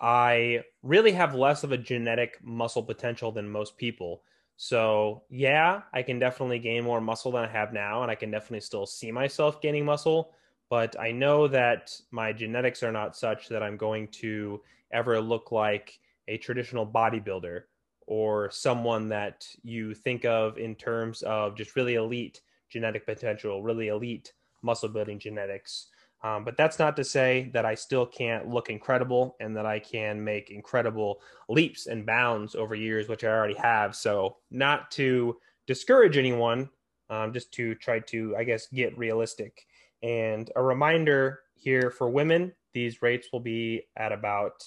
i 0.00 0.62
really 0.82 1.12
have 1.12 1.34
less 1.34 1.64
of 1.64 1.72
a 1.72 1.78
genetic 1.78 2.38
muscle 2.42 2.82
potential 2.82 3.32
than 3.32 3.48
most 3.48 3.76
people 3.76 4.22
so, 4.60 5.22
yeah, 5.30 5.82
I 5.92 6.02
can 6.02 6.18
definitely 6.18 6.58
gain 6.58 6.82
more 6.82 7.00
muscle 7.00 7.30
than 7.30 7.44
I 7.44 7.46
have 7.48 7.72
now, 7.72 8.02
and 8.02 8.10
I 8.10 8.16
can 8.16 8.32
definitely 8.32 8.60
still 8.62 8.86
see 8.86 9.12
myself 9.12 9.62
gaining 9.62 9.84
muscle. 9.84 10.32
But 10.70 10.98
I 10.98 11.12
know 11.12 11.48
that 11.48 11.98
my 12.10 12.32
genetics 12.32 12.82
are 12.82 12.92
not 12.92 13.16
such 13.16 13.48
that 13.48 13.62
I'm 13.62 13.76
going 13.76 14.08
to 14.08 14.60
ever 14.92 15.20
look 15.20 15.52
like 15.52 15.98
a 16.28 16.36
traditional 16.38 16.86
bodybuilder 16.86 17.62
or 18.06 18.50
someone 18.50 19.08
that 19.08 19.46
you 19.62 19.94
think 19.94 20.24
of 20.24 20.58
in 20.58 20.74
terms 20.74 21.22
of 21.22 21.56
just 21.56 21.76
really 21.76 21.94
elite 21.94 22.42
genetic 22.70 23.06
potential, 23.06 23.62
really 23.62 23.88
elite 23.88 24.32
muscle 24.62 24.88
building 24.88 25.18
genetics. 25.18 25.88
Um, 26.22 26.44
but 26.44 26.56
that's 26.56 26.78
not 26.78 26.96
to 26.96 27.04
say 27.04 27.50
that 27.54 27.64
I 27.64 27.74
still 27.74 28.04
can't 28.04 28.48
look 28.48 28.70
incredible 28.70 29.36
and 29.40 29.56
that 29.56 29.66
I 29.66 29.78
can 29.78 30.22
make 30.22 30.50
incredible 30.50 31.20
leaps 31.48 31.86
and 31.86 32.04
bounds 32.04 32.56
over 32.56 32.74
years, 32.74 33.08
which 33.08 33.22
I 33.22 33.28
already 33.28 33.54
have. 33.54 33.94
So, 33.94 34.38
not 34.50 34.90
to 34.92 35.38
discourage 35.66 36.16
anyone, 36.16 36.70
um, 37.08 37.32
just 37.32 37.52
to 37.52 37.76
try 37.76 38.00
to, 38.00 38.34
I 38.36 38.42
guess, 38.42 38.66
get 38.66 38.98
realistic. 38.98 39.66
And 40.02 40.50
a 40.56 40.62
reminder 40.62 41.40
here 41.54 41.90
for 41.90 42.08
women, 42.08 42.52
these 42.72 43.02
rates 43.02 43.28
will 43.32 43.40
be 43.40 43.82
at 43.96 44.12
about 44.12 44.64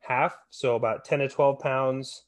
half. 0.00 0.36
So, 0.50 0.76
about 0.76 1.04
10 1.04 1.20
to 1.20 1.28
12 1.28 1.58
pounds 1.58 2.24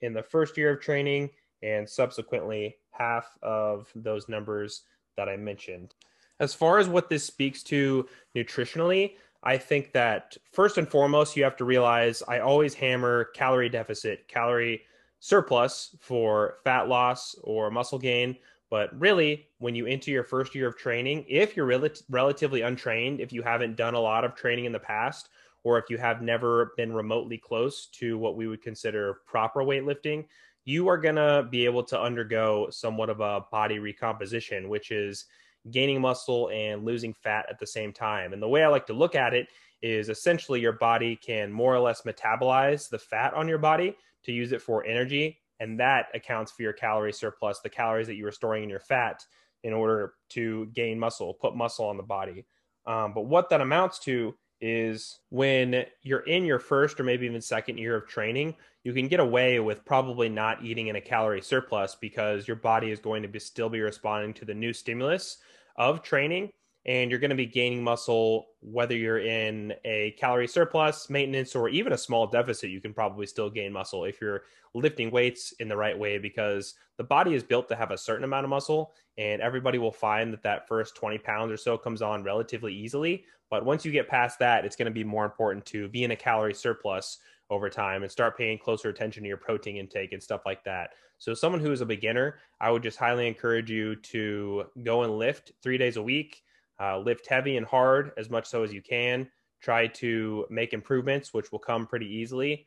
in 0.00 0.12
the 0.12 0.22
first 0.22 0.56
year 0.56 0.72
of 0.72 0.80
training, 0.80 1.30
and 1.62 1.88
subsequently 1.88 2.76
half 2.90 3.38
of 3.42 3.90
those 3.94 4.28
numbers 4.28 4.82
that 5.16 5.28
I 5.28 5.36
mentioned. 5.36 5.94
As 6.40 6.54
far 6.54 6.78
as 6.78 6.88
what 6.88 7.08
this 7.08 7.24
speaks 7.24 7.62
to 7.64 8.08
nutritionally, 8.36 9.14
I 9.44 9.56
think 9.56 9.92
that 9.92 10.36
first 10.52 10.78
and 10.78 10.88
foremost, 10.88 11.36
you 11.36 11.44
have 11.44 11.56
to 11.56 11.64
realize 11.64 12.22
I 12.26 12.40
always 12.40 12.74
hammer 12.74 13.26
calorie 13.34 13.68
deficit, 13.68 14.28
calorie 14.28 14.82
surplus 15.20 15.94
for 16.00 16.56
fat 16.64 16.88
loss 16.88 17.36
or 17.42 17.70
muscle 17.70 17.98
gain. 17.98 18.36
But 18.72 18.98
really, 18.98 19.48
when 19.58 19.74
you 19.74 19.86
enter 19.86 20.10
your 20.10 20.24
first 20.24 20.54
year 20.54 20.66
of 20.66 20.78
training, 20.78 21.26
if 21.28 21.54
you're 21.54 21.66
rel- 21.66 21.90
relatively 22.08 22.62
untrained, 22.62 23.20
if 23.20 23.30
you 23.30 23.42
haven't 23.42 23.76
done 23.76 23.92
a 23.92 24.00
lot 24.00 24.24
of 24.24 24.34
training 24.34 24.64
in 24.64 24.72
the 24.72 24.78
past, 24.78 25.28
or 25.62 25.76
if 25.76 25.90
you 25.90 25.98
have 25.98 26.22
never 26.22 26.72
been 26.78 26.90
remotely 26.90 27.36
close 27.36 27.88
to 27.88 28.16
what 28.16 28.34
we 28.34 28.46
would 28.46 28.62
consider 28.62 29.18
proper 29.26 29.60
weightlifting, 29.60 30.24
you 30.64 30.88
are 30.88 30.96
going 30.96 31.16
to 31.16 31.46
be 31.50 31.66
able 31.66 31.82
to 31.82 32.00
undergo 32.00 32.68
somewhat 32.70 33.10
of 33.10 33.20
a 33.20 33.44
body 33.52 33.78
recomposition, 33.78 34.70
which 34.70 34.90
is 34.90 35.26
gaining 35.70 36.00
muscle 36.00 36.48
and 36.48 36.82
losing 36.82 37.12
fat 37.12 37.44
at 37.50 37.58
the 37.58 37.66
same 37.66 37.92
time. 37.92 38.32
And 38.32 38.42
the 38.42 38.48
way 38.48 38.64
I 38.64 38.68
like 38.68 38.86
to 38.86 38.94
look 38.94 39.14
at 39.14 39.34
it 39.34 39.48
is 39.82 40.08
essentially 40.08 40.62
your 40.62 40.72
body 40.72 41.14
can 41.14 41.52
more 41.52 41.74
or 41.74 41.80
less 41.80 42.02
metabolize 42.02 42.88
the 42.88 42.98
fat 42.98 43.34
on 43.34 43.48
your 43.48 43.58
body 43.58 43.94
to 44.22 44.32
use 44.32 44.52
it 44.52 44.62
for 44.62 44.82
energy. 44.86 45.41
And 45.62 45.78
that 45.78 46.06
accounts 46.12 46.50
for 46.50 46.62
your 46.62 46.72
calorie 46.72 47.12
surplus, 47.12 47.60
the 47.60 47.70
calories 47.70 48.08
that 48.08 48.16
you 48.16 48.26
are 48.26 48.32
storing 48.32 48.64
in 48.64 48.68
your 48.68 48.80
fat 48.80 49.24
in 49.62 49.72
order 49.72 50.14
to 50.30 50.66
gain 50.74 50.98
muscle, 50.98 51.34
put 51.34 51.54
muscle 51.54 51.86
on 51.86 51.96
the 51.96 52.02
body. 52.02 52.44
Um, 52.84 53.14
but 53.14 53.26
what 53.26 53.48
that 53.50 53.60
amounts 53.60 54.00
to 54.00 54.34
is 54.60 55.20
when 55.28 55.84
you're 56.02 56.26
in 56.26 56.44
your 56.44 56.58
first 56.58 56.98
or 56.98 57.04
maybe 57.04 57.26
even 57.26 57.40
second 57.40 57.78
year 57.78 57.94
of 57.94 58.08
training, 58.08 58.56
you 58.82 58.92
can 58.92 59.06
get 59.06 59.20
away 59.20 59.60
with 59.60 59.84
probably 59.84 60.28
not 60.28 60.64
eating 60.64 60.88
in 60.88 60.96
a 60.96 61.00
calorie 61.00 61.40
surplus 61.40 61.96
because 62.00 62.48
your 62.48 62.56
body 62.56 62.90
is 62.90 62.98
going 62.98 63.22
to 63.22 63.28
be, 63.28 63.38
still 63.38 63.68
be 63.68 63.80
responding 63.80 64.34
to 64.34 64.44
the 64.44 64.54
new 64.54 64.72
stimulus 64.72 65.38
of 65.76 66.02
training 66.02 66.50
and 66.84 67.10
you're 67.10 67.20
going 67.20 67.30
to 67.30 67.36
be 67.36 67.46
gaining 67.46 67.82
muscle 67.82 68.46
whether 68.60 68.96
you're 68.96 69.20
in 69.20 69.72
a 69.84 70.14
calorie 70.18 70.48
surplus 70.48 71.08
maintenance 71.08 71.54
or 71.54 71.68
even 71.68 71.92
a 71.92 71.98
small 71.98 72.26
deficit 72.26 72.70
you 72.70 72.80
can 72.80 72.92
probably 72.92 73.26
still 73.26 73.50
gain 73.50 73.72
muscle 73.72 74.04
if 74.04 74.20
you're 74.20 74.42
lifting 74.74 75.10
weights 75.10 75.52
in 75.60 75.68
the 75.68 75.76
right 75.76 75.98
way 75.98 76.18
because 76.18 76.74
the 76.96 77.04
body 77.04 77.34
is 77.34 77.42
built 77.42 77.68
to 77.68 77.76
have 77.76 77.90
a 77.90 77.98
certain 77.98 78.24
amount 78.24 78.44
of 78.44 78.50
muscle 78.50 78.92
and 79.18 79.42
everybody 79.42 79.78
will 79.78 79.92
find 79.92 80.32
that 80.32 80.42
that 80.42 80.66
first 80.66 80.96
20 80.96 81.18
pounds 81.18 81.52
or 81.52 81.56
so 81.56 81.76
comes 81.76 82.00
on 82.00 82.22
relatively 82.22 82.74
easily. 82.74 83.24
But 83.50 83.64
once 83.64 83.84
you 83.84 83.92
get 83.92 84.08
past 84.08 84.38
that 84.38 84.64
it's 84.64 84.76
going 84.76 84.86
to 84.86 84.92
be 84.92 85.04
more 85.04 85.24
important 85.24 85.66
to 85.66 85.88
be 85.88 86.04
in 86.04 86.12
a 86.12 86.16
calorie 86.16 86.54
surplus 86.54 87.18
over 87.50 87.68
time 87.68 88.02
and 88.02 88.10
start 88.10 88.38
paying 88.38 88.58
closer 88.58 88.88
attention 88.88 89.22
to 89.22 89.28
your 89.28 89.36
protein 89.36 89.76
intake 89.76 90.12
and 90.12 90.22
stuff 90.22 90.42
like 90.46 90.64
that. 90.64 90.90
So, 91.18 91.34
someone 91.34 91.60
who 91.60 91.70
is 91.70 91.82
a 91.82 91.86
beginner, 91.86 92.36
I 92.60 92.70
would 92.70 92.82
just 92.82 92.98
highly 92.98 93.28
encourage 93.28 93.70
you 93.70 93.94
to 93.96 94.64
go 94.82 95.02
and 95.02 95.18
lift 95.18 95.52
three 95.62 95.76
days 95.76 95.96
a 95.96 96.02
week, 96.02 96.42
uh, 96.82 96.98
lift 96.98 97.26
heavy 97.26 97.56
and 97.56 97.66
hard 97.66 98.12
as 98.16 98.28
much 98.28 98.46
so 98.46 98.62
as 98.62 98.72
you 98.72 98.82
can. 98.82 99.28
Try 99.60 99.86
to 99.86 100.44
make 100.50 100.72
improvements, 100.72 101.32
which 101.32 101.52
will 101.52 101.60
come 101.60 101.86
pretty 101.86 102.06
easily 102.06 102.66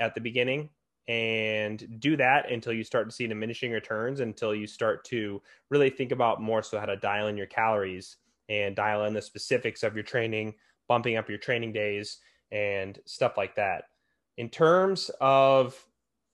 at 0.00 0.14
the 0.14 0.20
beginning, 0.20 0.68
and 1.06 2.00
do 2.00 2.16
that 2.16 2.50
until 2.50 2.72
you 2.72 2.82
start 2.82 3.08
to 3.08 3.14
see 3.14 3.26
diminishing 3.26 3.70
returns, 3.70 4.20
until 4.20 4.54
you 4.54 4.66
start 4.66 5.04
to 5.04 5.40
really 5.70 5.90
think 5.90 6.10
about 6.10 6.42
more 6.42 6.62
so 6.62 6.80
how 6.80 6.86
to 6.86 6.96
dial 6.96 7.28
in 7.28 7.36
your 7.36 7.46
calories 7.46 8.16
and 8.48 8.74
dial 8.74 9.04
in 9.04 9.14
the 9.14 9.22
specifics 9.22 9.82
of 9.84 9.94
your 9.94 10.02
training, 10.02 10.54
bumping 10.88 11.16
up 11.16 11.28
your 11.28 11.38
training 11.38 11.72
days, 11.72 12.18
and 12.50 12.98
stuff 13.04 13.36
like 13.36 13.54
that. 13.54 13.84
In 14.36 14.48
terms 14.48 15.10
of 15.20 15.86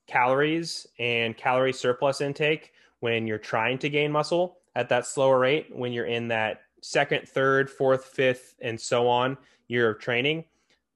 calories 0.06 0.86
and 0.98 1.36
calorie 1.36 1.72
surplus 1.72 2.20
intake 2.20 2.72
when 3.00 3.26
you're 3.26 3.38
trying 3.38 3.78
to 3.78 3.90
gain 3.90 4.10
muscle 4.10 4.58
at 4.74 4.88
that 4.88 5.06
slower 5.06 5.38
rate, 5.38 5.66
when 5.70 5.92
you're 5.92 6.06
in 6.06 6.28
that 6.28 6.62
second, 6.82 7.28
third, 7.28 7.70
fourth, 7.70 8.06
fifth, 8.06 8.54
and 8.60 8.80
so 8.80 9.08
on 9.08 9.36
year 9.68 9.90
of 9.90 10.00
training. 10.00 10.44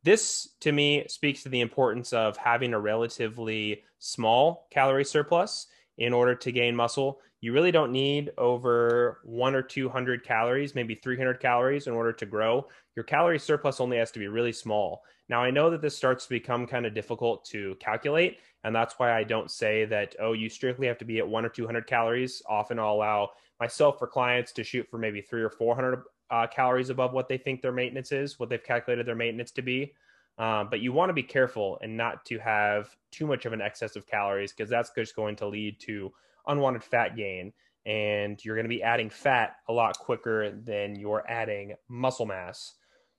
This 0.03 0.51
to 0.61 0.73
me 0.73 1.07
speaks 1.09 1.43
to 1.43 1.49
the 1.49 1.61
importance 1.61 2.13
of 2.13 2.37
having 2.37 2.75
a 2.75 2.81
relatively 2.81 3.83
small 3.99 4.67
calorie 4.71 5.05
surplus 5.05 5.69
in 5.97 6.13
order 6.13 6.35
to 6.35 6.53
gain 6.53 6.77
muscle. 6.77 7.21
You 7.41 7.53
really 7.53 7.73
don't 7.73 7.93
need 7.93 8.33
over 8.37 9.21
one 9.25 9.55
or 9.55 9.63
200 9.63 10.25
calories, 10.25 10.75
maybe 10.75 10.95
300 10.95 11.41
calories 11.41 11.87
in 11.87 11.95
order 11.95 12.13
to 12.13 12.27
grow. 12.27 12.69
Your 12.97 13.05
calorie 13.05 13.39
surplus 13.39 13.81
only 13.81 13.97
has 13.99 14.11
to 14.13 14.19
be 14.19 14.29
really 14.29 14.53
small. 14.53 15.03
Now, 15.29 15.43
I 15.43 15.51
know 15.51 15.71
that 15.71 15.81
this 15.81 15.97
starts 15.97 16.25
to 16.25 16.31
become 16.31 16.67
kind 16.67 16.85
of 16.85 16.95
difficult 16.95 17.45
to 17.47 17.77
calculate, 17.81 18.39
and 18.65 18.75
that's 18.75 18.99
why 18.99 19.17
I 19.17 19.25
don't 19.25 19.51
say 19.51 19.85
that, 19.87 20.15
oh, 20.21 20.33
you 20.33 20.49
strictly 20.49 20.87
have 20.87 20.99
to 20.99 21.05
be 21.05 21.19
at 21.19 21.29
one 21.29 21.45
or 21.45 21.49
200 21.49 21.87
calories. 21.87 22.43
Often 22.47 22.79
I'll 22.79 22.93
allow 22.93 23.31
myself 23.61 23.99
for 23.99 24.07
clients 24.07 24.53
to 24.53 24.65
shoot 24.65 24.87
for 24.91 24.99
maybe 24.99 25.21
three 25.21 25.43
or 25.43 25.51
400 25.51 26.03
uh, 26.31 26.47
calories 26.47 26.91
above 26.91 27.13
what 27.13 27.29
they 27.29 27.39
think 27.39 27.63
their 27.63 27.73
maintenance 27.73 28.13
is, 28.13 28.39
what 28.39 28.49
they've 28.49 28.63
calculated 28.63 29.07
their 29.07 29.15
maintenance 29.15 29.51
to 29.53 29.63
be. 29.63 29.93
Um, 30.37 30.69
but 30.69 30.81
you 30.81 30.93
want 30.93 31.11
to 31.11 31.15
be 31.15 31.23
careful 31.23 31.79
and 31.81 31.97
not 31.97 32.25
to 32.27 32.39
have 32.39 32.95
too 33.13 33.27
much 33.27 33.47
of 33.47 33.53
an 33.53 33.61
excess 33.61 33.95
of 33.95 34.07
calories 34.07 34.53
because 34.53 34.69
that's 34.69 34.91
just 34.97 35.15
going 35.15 35.37
to 35.37 35.47
lead 35.47 35.79
to 35.81 36.13
unwanted 36.47 36.83
fat 36.83 37.17
gain. 37.17 37.53
And 37.87 38.43
you're 38.45 38.57
going 38.57 38.65
to 38.65 38.69
be 38.69 38.83
adding 38.83 39.11
fat 39.11 39.57
a 39.69 39.73
lot 39.73 39.99
quicker 39.99 40.51
than 40.51 40.97
you're 40.97 41.25
adding 41.29 41.75
muscle 41.89 42.27
mass. 42.27 42.75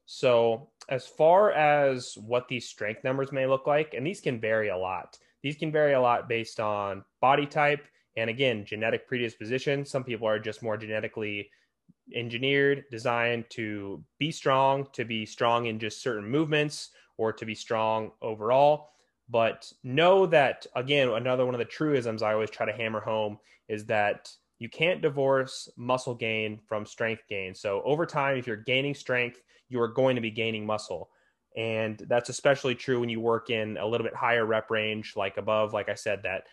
So, 0.07 0.69
as 0.89 1.07
far 1.07 1.51
as 1.51 2.15
what 2.15 2.47
these 2.47 2.67
strength 2.67 3.03
numbers 3.03 3.31
may 3.31 3.47
look 3.47 3.65
like, 3.65 3.93
and 3.95 4.05
these 4.05 4.21
can 4.21 4.39
vary 4.39 4.69
a 4.69 4.77
lot, 4.77 5.17
these 5.41 5.55
can 5.55 5.71
vary 5.71 5.93
a 5.93 6.01
lot 6.01 6.27
based 6.27 6.59
on 6.59 7.03
body 7.21 7.45
type 7.45 7.87
and 8.17 8.29
again, 8.29 8.65
genetic 8.65 9.07
predisposition. 9.07 9.85
Some 9.85 10.03
people 10.03 10.27
are 10.27 10.39
just 10.39 10.63
more 10.63 10.77
genetically 10.77 11.49
engineered, 12.13 12.85
designed 12.91 13.45
to 13.49 14.03
be 14.19 14.31
strong, 14.31 14.87
to 14.93 15.05
be 15.05 15.25
strong 15.25 15.65
in 15.65 15.79
just 15.79 16.01
certain 16.01 16.29
movements 16.29 16.89
or 17.17 17.33
to 17.33 17.45
be 17.45 17.55
strong 17.55 18.11
overall. 18.21 18.89
But 19.29 19.71
know 19.83 20.25
that, 20.27 20.67
again, 20.75 21.09
another 21.09 21.45
one 21.45 21.55
of 21.55 21.59
the 21.59 21.65
truisms 21.65 22.21
I 22.21 22.33
always 22.33 22.51
try 22.51 22.65
to 22.65 22.73
hammer 22.73 22.99
home 22.99 23.39
is 23.67 23.85
that 23.85 24.31
you 24.59 24.69
can't 24.69 25.01
divorce 25.01 25.67
muscle 25.75 26.15
gain 26.15 26.59
from 26.67 26.85
strength 26.85 27.23
gain. 27.27 27.55
So 27.55 27.81
over 27.83 28.05
time, 28.05 28.37
if 28.37 28.47
you're 28.47 28.55
gaining 28.55 28.93
strength, 28.93 29.41
you 29.67 29.81
are 29.81 29.87
going 29.87 30.15
to 30.15 30.21
be 30.21 30.31
gaining 30.31 30.65
muscle. 30.65 31.09
And 31.57 31.97
that's 32.07 32.29
especially 32.29 32.75
true 32.75 32.99
when 32.99 33.09
you 33.09 33.19
work 33.19 33.49
in 33.49 33.77
a 33.77 33.85
little 33.85 34.05
bit 34.05 34.15
higher 34.15 34.45
rep 34.45 34.69
range, 34.69 35.13
like 35.15 35.37
above, 35.37 35.73
like 35.73 35.89
I 35.89 35.95
said, 35.95 36.21
that 36.23 36.43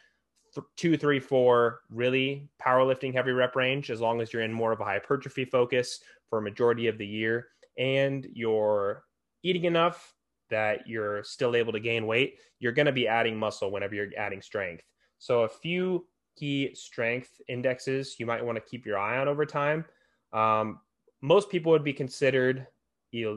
two, 0.77 0.97
three, 0.97 1.21
four, 1.21 1.81
really 1.91 2.49
powerlifting 2.61 3.13
heavy 3.13 3.33
rep 3.33 3.57
range, 3.57 3.91
as 3.91 4.01
long 4.01 4.21
as 4.21 4.33
you're 4.33 4.43
in 4.43 4.53
more 4.53 4.73
of 4.73 4.81
a 4.81 4.85
hypertrophy 4.85 5.45
focus 5.45 6.01
for 6.29 6.39
a 6.39 6.43
majority 6.43 6.89
of 6.89 6.99
the 6.99 7.07
year 7.07 7.49
and 7.79 8.27
you're 8.33 9.05
eating 9.43 9.65
enough 9.65 10.15
that 10.51 10.87
you're 10.87 11.25
still 11.25 11.57
able 11.57 11.73
to 11.73 11.81
gain 11.81 12.07
weight, 12.07 12.39
you're 12.59 12.73
going 12.73 12.87
to 12.87 12.93
be 12.93 13.09
adding 13.09 13.37
muscle 13.37 13.71
whenever 13.71 13.95
you're 13.95 14.09
adding 14.19 14.43
strength. 14.43 14.85
So, 15.19 15.43
a 15.43 15.49
few 15.49 16.07
key 16.37 16.75
strength 16.75 17.41
indexes 17.49 18.17
you 18.19 18.27
might 18.27 18.45
want 18.45 18.57
to 18.57 18.71
keep 18.71 18.87
your 18.87 18.99
eye 18.99 19.19
on 19.19 19.29
over 19.29 19.47
time. 19.47 19.85
Um, 20.33 20.81
most 21.21 21.51
people 21.51 21.73
would 21.73 21.85
be 21.85 21.93
considered 21.93 22.67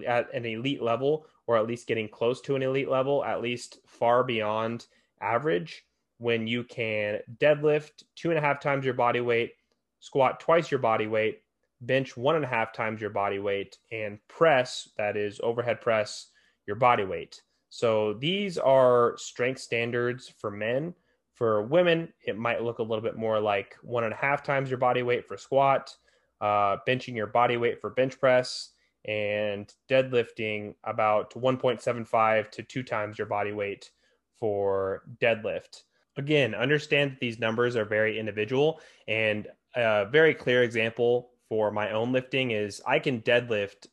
at 0.08 0.34
an 0.34 0.46
elite 0.46 0.82
level 0.82 1.28
or 1.48 1.58
at 1.58 1.68
least 1.68 1.88
getting 1.88 2.08
close 2.08 2.42
to 2.42 2.56
an 2.56 2.64
elite 2.64 2.90
level, 2.90 3.24
at 3.24 3.42
least 3.42 3.80
far 3.86 4.24
beyond 4.24 4.88
average 5.22 5.86
when 6.18 6.48
you 6.48 6.64
can 6.64 7.20
deadlift 7.38 8.04
two 8.16 8.30
and 8.30 8.38
a 8.38 8.42
half 8.42 8.60
times 8.60 8.86
your 8.86 8.94
body 8.94 9.22
weight, 9.22 9.54
squat 10.00 10.40
twice 10.40 10.72
your 10.72 10.80
body 10.80 11.08
weight, 11.08 11.42
bench 11.82 12.16
one 12.16 12.36
and 12.36 12.46
a 12.46 12.48
half 12.48 12.74
times 12.74 13.02
your 13.02 13.10
body 13.10 13.40
weight, 13.40 13.78
and 13.92 14.20
press, 14.28 14.90
that 14.98 15.18
is 15.18 15.40
overhead 15.44 15.82
press, 15.82 16.28
your 16.66 16.76
body 16.76 17.04
weight. 17.04 17.42
So 17.70 18.14
these 18.14 18.58
are 18.58 19.16
strength 19.18 19.60
standards 19.60 20.34
for 20.38 20.50
men. 20.50 20.94
For 21.34 21.64
women, 21.64 22.14
it 22.26 22.38
might 22.38 22.64
look 22.64 22.80
a 22.80 22.84
little 22.84 23.02
bit 23.02 23.18
more 23.18 23.42
like 23.42 23.76
one 23.82 24.06
and 24.06 24.14
a 24.14 24.18
half 24.18 24.42
times 24.42 24.70
your 24.70 24.78
body 24.78 25.04
weight 25.04 25.28
for 25.28 25.36
squat, 25.36 25.94
uh, 26.40 26.78
benching 26.88 27.16
your 27.16 27.28
body 27.28 27.58
weight 27.58 27.82
for 27.82 27.90
bench 27.90 28.18
press, 28.20 28.70
and 29.04 29.74
deadlifting 29.90 30.76
about 30.86 31.34
1.75 31.34 32.50
to 32.52 32.64
two 32.64 32.84
times 32.84 33.18
your 33.18 33.28
body 33.28 33.52
weight 33.52 33.92
for 34.40 35.04
deadlift. 35.22 35.84
Again, 36.18 36.56
understand 36.56 37.12
that 37.12 37.20
these 37.20 37.40
numbers 37.40 37.76
are 37.76 37.86
very 37.86 38.20
individual. 38.20 38.80
And 39.08 39.48
a 39.76 40.06
very 40.06 40.34
clear 40.34 40.64
example 40.64 41.32
for 41.50 41.72
my 41.72 41.92
own 41.92 42.12
lifting 42.12 42.52
is 42.52 42.82
I 42.88 43.00
can 43.00 43.22
deadlift 43.22 43.88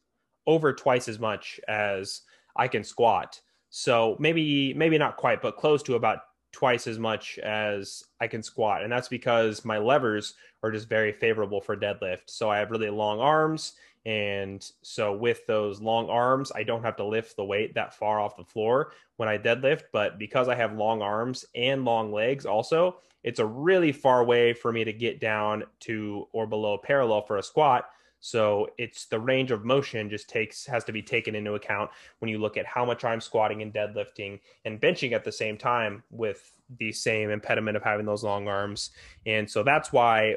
over 0.46 0.72
twice 0.72 1.08
as 1.08 1.18
much 1.18 1.60
as 1.68 2.22
I 2.56 2.68
can 2.68 2.84
squat. 2.84 3.40
So 3.70 4.16
maybe 4.18 4.74
maybe 4.74 4.98
not 4.98 5.16
quite, 5.16 5.42
but 5.42 5.56
close 5.56 5.82
to 5.84 5.94
about 5.94 6.18
twice 6.52 6.86
as 6.86 6.98
much 6.98 7.38
as 7.38 8.04
I 8.20 8.26
can 8.28 8.42
squat. 8.42 8.82
And 8.82 8.92
that's 8.92 9.08
because 9.08 9.64
my 9.64 9.78
levers 9.78 10.34
are 10.62 10.70
just 10.70 10.88
very 10.88 11.12
favorable 11.12 11.60
for 11.60 11.76
deadlift. 11.76 12.24
So 12.26 12.50
I 12.50 12.58
have 12.58 12.70
really 12.70 12.90
long 12.90 13.18
arms 13.18 13.72
and 14.04 14.68
so 14.82 15.12
with 15.12 15.46
those 15.46 15.80
long 15.80 16.08
arms, 16.08 16.50
I 16.54 16.64
don't 16.64 16.82
have 16.82 16.96
to 16.96 17.04
lift 17.04 17.36
the 17.36 17.44
weight 17.44 17.74
that 17.74 17.94
far 17.94 18.20
off 18.20 18.36
the 18.36 18.44
floor 18.44 18.92
when 19.16 19.28
I 19.28 19.38
deadlift. 19.38 19.82
But 19.92 20.18
because 20.18 20.48
I 20.48 20.56
have 20.56 20.76
long 20.76 21.02
arms 21.02 21.44
and 21.54 21.84
long 21.84 22.12
legs, 22.12 22.44
also, 22.44 22.96
it's 23.22 23.38
a 23.38 23.46
really 23.46 23.92
far 23.92 24.24
way 24.24 24.52
for 24.52 24.72
me 24.72 24.82
to 24.84 24.92
get 24.92 25.20
down 25.20 25.64
to 25.80 26.26
or 26.32 26.46
below 26.46 26.78
parallel 26.78 27.22
for 27.22 27.36
a 27.36 27.42
squat. 27.42 27.88
So 28.18 28.68
it's 28.78 29.06
the 29.06 29.18
range 29.18 29.50
of 29.50 29.64
motion 29.64 30.08
just 30.08 30.28
takes 30.28 30.64
has 30.66 30.84
to 30.84 30.92
be 30.92 31.02
taken 31.02 31.34
into 31.34 31.54
account 31.54 31.90
when 32.20 32.28
you 32.28 32.38
look 32.38 32.56
at 32.56 32.66
how 32.66 32.84
much 32.84 33.04
I'm 33.04 33.20
squatting 33.20 33.62
and 33.62 33.72
deadlifting 33.72 34.40
and 34.64 34.80
benching 34.80 35.12
at 35.12 35.24
the 35.24 35.32
same 35.32 35.56
time 35.56 36.04
with 36.10 36.52
the 36.78 36.92
same 36.92 37.30
impediment 37.30 37.76
of 37.76 37.82
having 37.82 38.06
those 38.06 38.22
long 38.22 38.48
arms. 38.48 38.90
And 39.26 39.48
so 39.50 39.62
that's 39.62 39.92
why 39.92 40.36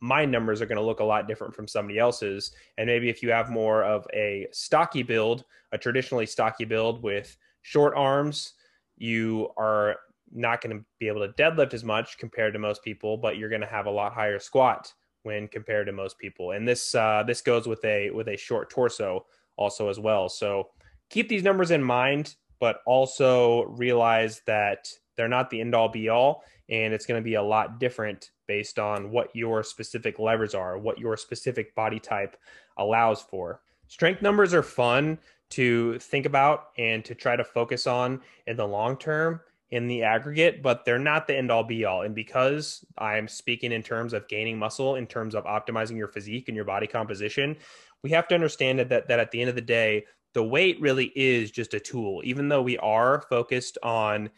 my 0.00 0.24
numbers 0.24 0.60
are 0.60 0.66
going 0.66 0.76
to 0.76 0.84
look 0.84 1.00
a 1.00 1.04
lot 1.04 1.26
different 1.26 1.54
from 1.54 1.66
somebody 1.66 1.98
else's. 1.98 2.52
And 2.78 2.86
maybe 2.86 3.08
if 3.08 3.22
you 3.22 3.30
have 3.30 3.50
more 3.50 3.82
of 3.82 4.06
a 4.12 4.46
stocky 4.52 5.02
build, 5.02 5.44
a 5.72 5.78
traditionally 5.78 6.26
stocky 6.26 6.64
build 6.64 7.02
with 7.02 7.36
short 7.62 7.94
arms, 7.96 8.54
you 8.96 9.48
are 9.56 9.96
not 10.32 10.60
going 10.60 10.76
to 10.76 10.84
be 10.98 11.08
able 11.08 11.26
to 11.26 11.32
deadlift 11.34 11.74
as 11.74 11.84
much 11.84 12.18
compared 12.18 12.52
to 12.52 12.58
most 12.58 12.82
people, 12.82 13.16
but 13.16 13.36
you're 13.36 13.48
going 13.48 13.60
to 13.60 13.66
have 13.66 13.86
a 13.86 13.90
lot 13.90 14.12
higher 14.12 14.38
squat 14.38 14.92
when 15.22 15.48
compared 15.48 15.86
to 15.86 15.92
most 15.92 16.18
people. 16.18 16.52
And 16.52 16.66
this 16.66 16.94
uh, 16.94 17.24
this 17.26 17.40
goes 17.40 17.66
with 17.66 17.84
a 17.84 18.10
with 18.10 18.28
a 18.28 18.36
short 18.36 18.70
torso 18.70 19.26
also 19.56 19.88
as 19.88 19.98
well. 19.98 20.28
So 20.28 20.68
keep 21.10 21.28
these 21.28 21.42
numbers 21.42 21.70
in 21.70 21.82
mind, 21.82 22.36
but 22.60 22.80
also 22.86 23.64
realize 23.64 24.42
that 24.46 24.88
they're 25.16 25.28
not 25.28 25.50
the 25.50 25.60
end 25.60 25.74
all 25.74 25.88
be 25.88 26.08
all, 26.08 26.44
and 26.68 26.92
it's 26.92 27.06
going 27.06 27.20
to 27.20 27.24
be 27.24 27.34
a 27.34 27.42
lot 27.42 27.78
different 27.78 28.30
based 28.46 28.78
on 28.78 29.10
what 29.10 29.34
your 29.34 29.62
specific 29.62 30.18
levers 30.18 30.54
are, 30.54 30.78
what 30.78 30.98
your 30.98 31.16
specific 31.16 31.74
body 31.74 31.98
type 31.98 32.36
allows 32.76 33.20
for. 33.20 33.60
Strength 33.88 34.22
numbers 34.22 34.52
are 34.52 34.62
fun 34.62 35.18
to 35.50 35.98
think 36.00 36.26
about 36.26 36.68
and 36.76 37.04
to 37.04 37.14
try 37.14 37.36
to 37.36 37.44
focus 37.44 37.86
on 37.86 38.20
in 38.46 38.56
the 38.56 38.66
long 38.66 38.96
term 38.96 39.40
in 39.70 39.88
the 39.88 40.02
aggregate, 40.02 40.62
but 40.62 40.84
they're 40.84 40.98
not 40.98 41.26
the 41.26 41.36
end 41.36 41.50
all 41.50 41.64
be 41.64 41.84
all. 41.84 42.02
And 42.02 42.14
because 42.14 42.84
I'm 42.98 43.26
speaking 43.26 43.72
in 43.72 43.82
terms 43.82 44.12
of 44.12 44.28
gaining 44.28 44.58
muscle, 44.58 44.94
in 44.94 45.06
terms 45.06 45.34
of 45.34 45.44
optimizing 45.44 45.96
your 45.96 46.08
physique 46.08 46.48
and 46.48 46.54
your 46.54 46.64
body 46.64 46.86
composition, 46.86 47.56
we 48.02 48.10
have 48.10 48.28
to 48.28 48.34
understand 48.34 48.78
that, 48.78 48.88
that, 48.90 49.08
that 49.08 49.18
at 49.18 49.30
the 49.32 49.40
end 49.40 49.50
of 49.50 49.56
the 49.56 49.62
day, 49.62 50.04
the 50.34 50.44
weight 50.44 50.80
really 50.80 51.12
is 51.16 51.50
just 51.50 51.74
a 51.74 51.80
tool. 51.80 52.20
Even 52.24 52.48
though 52.48 52.62
we 52.62 52.78
are 52.78 53.22
focused 53.28 53.78
on 53.82 54.30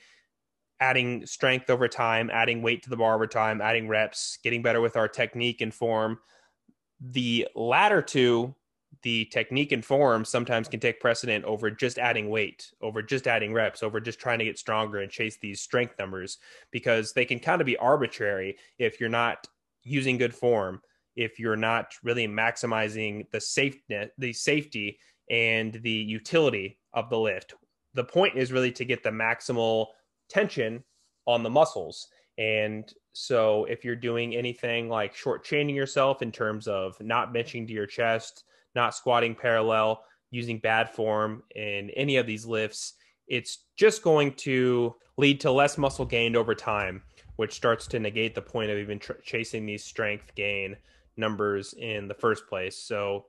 adding 0.81 1.27
strength 1.27 1.71
over 1.71 1.89
time, 1.89 2.31
adding 2.33 2.63
weight 2.63 2.83
to 2.85 2.91
the 2.91 2.97
bar 2.97 3.15
over 3.15 3.27
time, 3.27 3.61
adding 3.61 3.89
reps, 3.89 4.39
getting 4.43 4.63
better 4.63 4.81
with 4.81 4.97
our 4.97 5.09
technique 5.09 5.61
and 5.61 5.75
form. 5.75 6.19
The 7.01 7.49
latter 7.55 8.03
two, 8.03 8.55
the 9.03 9.27
technique 9.27 9.73
and 9.73 9.85
form, 9.85 10.25
sometimes 10.25 10.69
can 10.69 10.81
take 10.81 11.01
precedent 11.01 11.45
over 11.45 11.71
just 11.71 11.99
adding 11.99 12.31
weight, 12.31 12.73
over 12.81 13.03
just 13.03 13.27
adding 13.27 13.53
reps, 13.53 13.83
over 13.83 14.01
just 14.01 14.19
trying 14.19 14.39
to 14.39 14.45
get 14.45 14.59
stronger 14.59 14.99
and 14.99 15.11
chase 15.11 15.37
these 15.37 15.61
strength 15.61 15.95
numbers 15.99 16.39
because 16.71 17.13
they 17.13 17.25
can 17.25 17.39
kind 17.39 17.61
of 17.61 17.67
be 17.67 17.77
arbitrary 17.77 18.57
if 18.79 19.01
you're 19.01 19.09
not 19.09 19.47
using 19.83 20.19
good 20.19 20.35
form, 20.35 20.81
if 21.17 21.39
you're 21.39 21.57
not 21.57 21.95
really 22.03 22.27
maximizing 22.27 23.29
the 23.31 23.41
safety, 23.41 24.09
the 24.19 24.33
safety 24.33 24.99
and 25.31 25.75
the 25.83 25.91
utility 25.91 26.79
of 26.95 27.11
the 27.11 27.19
lift. 27.19 27.55
The 27.95 28.05
point 28.05 28.37
is 28.37 28.53
really 28.53 28.73
to 28.73 28.85
get 28.85 29.03
the 29.03 29.11
maximal 29.11 29.89
tension 30.29 30.83
on 31.27 31.43
the 31.43 31.51
muscles. 31.51 32.09
And 32.39 32.91
so 33.13 33.65
if 33.65 33.85
you're 33.85 33.97
doing 33.97 34.35
anything 34.35 34.89
like 34.89 35.15
short 35.15 35.45
chaining 35.45 35.75
yourself 35.75 36.23
in 36.23 36.31
terms 36.31 36.69
of 36.69 37.01
not 37.01 37.35
benching 37.35 37.67
to 37.67 37.73
your 37.73 37.87
chest, 37.87 38.45
not 38.75 38.95
squatting 38.95 39.35
parallel, 39.35 40.05
using 40.31 40.59
bad 40.59 40.91
form 40.91 41.43
in 41.55 41.91
any 41.91 42.17
of 42.17 42.27
these 42.27 42.47
lifts, 42.47 42.95
it's 43.27 43.65
just 43.77 44.03
going 44.03 44.33
to 44.35 44.95
lead 45.17 45.41
to 45.41 45.51
less 45.51 45.77
muscle 45.77 46.05
gained 46.05 46.37
over 46.37 46.55
time, 46.55 47.03
which 47.37 47.55
starts 47.55 47.87
to 47.89 47.99
negate 47.99 48.35
the 48.35 48.43
point 48.43 48.71
of 48.71 48.79
even 48.79 48.99
tr- 48.99 49.13
chasing 49.25 49.67
these 49.67 49.85
strength 49.85 50.35
gain 50.35 50.77
numbers 51.17 51.75
in 51.75 52.09
the 52.09 52.15
first 52.15 52.47
place. 52.47 52.77
So 52.77 53.27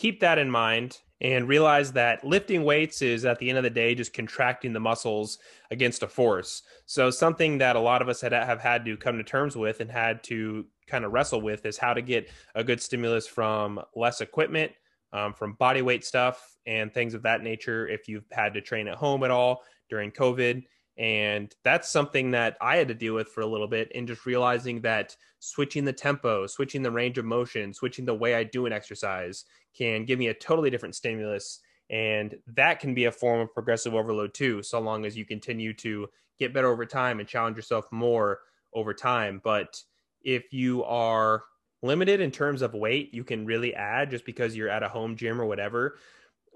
keep 0.00 0.20
that 0.20 0.38
in 0.38 0.50
mind 0.50 0.98
and 1.20 1.46
realize 1.46 1.92
that 1.92 2.24
lifting 2.24 2.64
weights 2.64 3.02
is 3.02 3.26
at 3.26 3.38
the 3.38 3.50
end 3.50 3.58
of 3.58 3.64
the 3.64 3.68
day 3.68 3.94
just 3.94 4.14
contracting 4.14 4.72
the 4.72 4.80
muscles 4.80 5.38
against 5.70 6.02
a 6.02 6.08
force. 6.08 6.62
So 6.86 7.10
something 7.10 7.58
that 7.58 7.76
a 7.76 7.80
lot 7.80 8.00
of 8.00 8.08
us 8.08 8.22
had, 8.22 8.32
have 8.32 8.60
had 8.60 8.86
to 8.86 8.96
come 8.96 9.18
to 9.18 9.22
terms 9.22 9.56
with 9.56 9.80
and 9.80 9.90
had 9.90 10.22
to 10.24 10.64
kind 10.86 11.04
of 11.04 11.12
wrestle 11.12 11.42
with 11.42 11.66
is 11.66 11.76
how 11.76 11.92
to 11.92 12.00
get 12.00 12.30
a 12.54 12.64
good 12.64 12.80
stimulus 12.80 13.26
from 13.26 13.78
less 13.94 14.22
equipment, 14.22 14.72
um, 15.12 15.34
from 15.34 15.52
body 15.52 15.82
weight 15.82 16.02
stuff 16.02 16.56
and 16.64 16.94
things 16.94 17.12
of 17.12 17.22
that 17.24 17.42
nature. 17.42 17.86
If 17.86 18.08
you've 18.08 18.24
had 18.32 18.54
to 18.54 18.62
train 18.62 18.88
at 18.88 18.96
home 18.96 19.22
at 19.22 19.30
all 19.30 19.62
during 19.90 20.12
COVID, 20.12 20.64
and 20.98 21.54
that's 21.64 21.90
something 21.90 22.30
that 22.32 22.56
I 22.60 22.76
had 22.76 22.88
to 22.88 22.94
deal 22.94 23.14
with 23.14 23.28
for 23.28 23.40
a 23.40 23.46
little 23.46 23.68
bit 23.68 23.90
and 23.94 24.06
just 24.06 24.26
realizing 24.26 24.80
that 24.82 25.16
switching 25.38 25.84
the 25.84 25.92
tempo, 25.92 26.46
switching 26.46 26.82
the 26.82 26.90
range 26.90 27.16
of 27.16 27.24
motion, 27.24 27.72
switching 27.72 28.04
the 28.04 28.14
way 28.14 28.34
I 28.34 28.44
do 28.44 28.66
an 28.66 28.72
exercise 28.72 29.44
can 29.76 30.04
give 30.04 30.18
me 30.18 30.28
a 30.28 30.34
totally 30.34 30.68
different 30.68 30.94
stimulus. 30.94 31.60
And 31.88 32.36
that 32.54 32.80
can 32.80 32.94
be 32.94 33.06
a 33.06 33.12
form 33.12 33.40
of 33.40 33.54
progressive 33.54 33.94
overload 33.94 34.34
too, 34.34 34.62
so 34.62 34.78
long 34.80 35.04
as 35.06 35.16
you 35.16 35.24
continue 35.24 35.72
to 35.74 36.08
get 36.38 36.54
better 36.54 36.68
over 36.68 36.86
time 36.86 37.18
and 37.18 37.28
challenge 37.28 37.56
yourself 37.56 37.86
more 37.90 38.40
over 38.74 38.94
time. 38.94 39.40
But 39.42 39.82
if 40.22 40.52
you 40.52 40.84
are 40.84 41.44
limited 41.82 42.20
in 42.20 42.30
terms 42.30 42.62
of 42.62 42.74
weight, 42.74 43.14
you 43.14 43.24
can 43.24 43.46
really 43.46 43.74
add 43.74 44.10
just 44.10 44.26
because 44.26 44.54
you're 44.54 44.68
at 44.68 44.82
a 44.82 44.88
home 44.88 45.16
gym 45.16 45.40
or 45.40 45.46
whatever. 45.46 45.96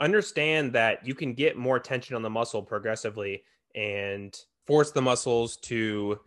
Understand 0.01 0.73
that 0.75 1.07
you 1.07 1.15
can 1.15 1.35
get 1.35 1.57
more 1.57 1.79
tension 1.79 2.15
on 2.15 2.23
the 2.23 2.31
muscle 2.31 2.63
progressively 2.63 3.43
and 3.75 4.39
force 4.67 4.91
the 4.91 5.03
muscles 5.03 5.57
to 5.59 6.19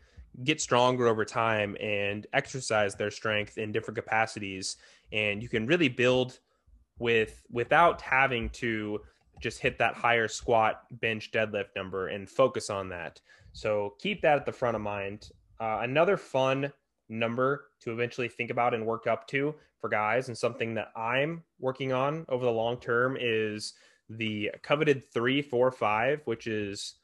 get 0.44 0.62
stronger 0.62 1.08
over 1.08 1.26
time 1.26 1.76
and 1.80 2.28
exercise 2.34 2.96
their 2.96 3.10
strength 3.10 3.58
in 3.58 3.72
different 3.72 3.98
capacities. 3.98 4.78
And 5.12 5.42
you 5.42 5.50
can 5.50 5.66
really 5.66 5.90
build 5.90 6.40
with 7.00 7.44
without 7.52 8.02
having 8.02 8.50
to 8.50 9.02
just 9.42 9.60
hit 9.60 9.78
that 9.78 9.96
higher 9.96 10.28
squat 10.28 10.84
bench 11.00 11.32
deadlift 11.32 11.76
number 11.76 12.08
and 12.08 12.30
focus 12.30 12.70
on 12.70 12.90
that. 12.90 13.22
So 13.54 13.96
keep 14.00 14.22
that 14.22 14.38
at 14.38 14.46
the 14.46 14.52
front 14.52 14.76
of 14.76 14.82
mind. 14.82 15.30
Uh, 15.60 15.80
another 15.82 16.18
fun 16.18 16.72
number 17.10 17.70
to 17.82 17.92
eventually 17.92 18.28
think 18.28 18.52
about 18.52 18.74
and 18.74 18.86
work 18.86 19.08
up 19.08 19.28
to 19.28 19.56
for 19.80 19.90
guys 19.90 20.28
and 20.28 20.38
something 20.38 20.74
that 20.74 20.92
i'm 20.96 21.44
working 21.60 21.94
on 21.94 22.26
over 22.30 22.46
the 22.46 22.52
long 22.52 22.78
term 22.78 23.18
is 23.20 23.74
the 24.10 24.52
coveted 24.62 25.04
three 25.14 25.42
four 25.42 25.72
five 25.72 26.22
which 26.26 26.48
is 26.48 26.96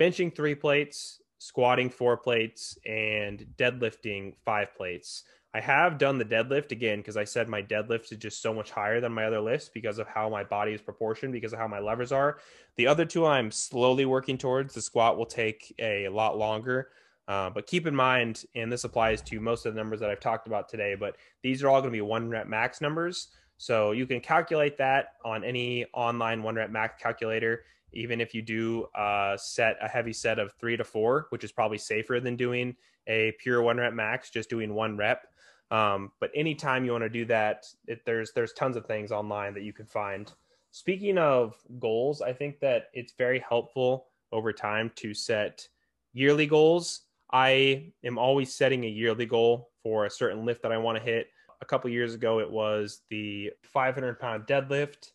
benching 0.00 0.34
three 0.34 0.54
plates, 0.54 1.20
squatting 1.38 1.90
four 1.90 2.16
plates, 2.16 2.78
and 2.86 3.46
deadlifting 3.56 4.34
five 4.44 4.74
plates. 4.74 5.24
I 5.52 5.60
have 5.60 5.98
done 5.98 6.16
the 6.16 6.24
deadlift 6.24 6.70
again 6.70 6.98
because 6.98 7.16
I 7.16 7.24
said 7.24 7.48
my 7.48 7.62
deadlift 7.62 8.12
is 8.12 8.18
just 8.18 8.40
so 8.40 8.54
much 8.54 8.70
higher 8.70 9.00
than 9.00 9.12
my 9.12 9.24
other 9.24 9.40
lifts 9.40 9.68
because 9.68 9.98
of 9.98 10.06
how 10.06 10.28
my 10.28 10.44
body 10.44 10.72
is 10.72 10.80
proportioned, 10.80 11.32
because 11.32 11.52
of 11.52 11.58
how 11.58 11.66
my 11.66 11.80
levers 11.80 12.12
are. 12.12 12.38
The 12.76 12.86
other 12.86 13.04
two 13.04 13.26
I'm 13.26 13.50
slowly 13.50 14.04
working 14.04 14.38
towards. 14.38 14.74
The 14.74 14.80
squat 14.80 15.18
will 15.18 15.26
take 15.26 15.74
a 15.80 16.08
lot 16.08 16.38
longer. 16.38 16.88
Uh, 17.26 17.50
but 17.50 17.66
keep 17.66 17.86
in 17.86 17.94
mind, 17.94 18.44
and 18.54 18.72
this 18.72 18.84
applies 18.84 19.22
to 19.22 19.40
most 19.40 19.66
of 19.66 19.74
the 19.74 19.78
numbers 19.78 20.00
that 20.00 20.10
I've 20.10 20.20
talked 20.20 20.46
about 20.46 20.68
today, 20.68 20.96
but 20.98 21.16
these 21.42 21.62
are 21.62 21.68
all 21.68 21.80
going 21.80 21.92
to 21.92 21.96
be 21.96 22.00
one 22.00 22.28
rep 22.28 22.48
max 22.48 22.80
numbers. 22.80 23.28
So 23.56 23.92
you 23.92 24.06
can 24.06 24.20
calculate 24.20 24.78
that 24.78 25.14
on 25.24 25.44
any 25.44 25.84
online 25.92 26.42
one 26.42 26.54
rep 26.54 26.70
max 26.70 27.00
calculator. 27.00 27.64
Even 27.92 28.20
if 28.20 28.34
you 28.34 28.42
do 28.42 28.84
uh, 28.94 29.36
set 29.36 29.76
a 29.82 29.88
heavy 29.88 30.12
set 30.12 30.38
of 30.38 30.52
three 30.54 30.76
to 30.76 30.84
four, 30.84 31.26
which 31.30 31.44
is 31.44 31.52
probably 31.52 31.78
safer 31.78 32.20
than 32.20 32.36
doing 32.36 32.76
a 33.06 33.32
pure 33.38 33.62
one 33.62 33.78
rep 33.78 33.92
max, 33.92 34.30
just 34.30 34.50
doing 34.50 34.74
one 34.74 34.96
rep. 34.96 35.26
Um, 35.70 36.12
but 36.20 36.30
anytime 36.34 36.84
you 36.84 36.92
want 36.92 37.04
to 37.04 37.08
do 37.08 37.24
that, 37.26 37.66
it, 37.86 38.04
there's 38.04 38.32
there's 38.32 38.52
tons 38.52 38.76
of 38.76 38.86
things 38.86 39.12
online 39.12 39.54
that 39.54 39.62
you 39.62 39.72
can 39.72 39.86
find. 39.86 40.32
Speaking 40.72 41.18
of 41.18 41.54
goals, 41.78 42.22
I 42.22 42.32
think 42.32 42.60
that 42.60 42.90
it's 42.92 43.12
very 43.18 43.40
helpful 43.48 44.06
over 44.32 44.52
time 44.52 44.90
to 44.96 45.14
set 45.14 45.66
yearly 46.12 46.46
goals. 46.46 47.02
I 47.32 47.92
am 48.04 48.18
always 48.18 48.54
setting 48.54 48.84
a 48.84 48.88
yearly 48.88 49.26
goal 49.26 49.70
for 49.82 50.06
a 50.06 50.10
certain 50.10 50.44
lift 50.44 50.62
that 50.62 50.72
I 50.72 50.78
want 50.78 50.98
to 50.98 51.04
hit. 51.04 51.28
A 51.60 51.64
couple 51.64 51.90
years 51.90 52.14
ago, 52.14 52.40
it 52.40 52.50
was 52.50 53.02
the 53.10 53.52
500 53.62 54.18
pound 54.18 54.46
deadlift, 54.46 55.12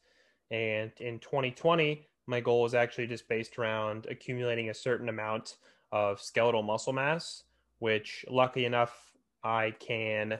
and 0.51 0.91
in 0.99 1.19
2020, 1.19 2.07
my 2.27 2.39
goal 2.39 2.61
was 2.61 2.73
actually 2.73 3.07
just 3.07 3.27
based 3.27 3.57
around 3.57 4.07
accumulating 4.09 4.69
a 4.69 4.73
certain 4.73 5.09
amount 5.09 5.57
of 5.91 6.21
skeletal 6.21 6.63
muscle 6.63 6.93
mass, 6.93 7.43
which 7.79 8.25
lucky 8.29 8.65
enough 8.65 9.11
I 9.43 9.71
can 9.79 10.39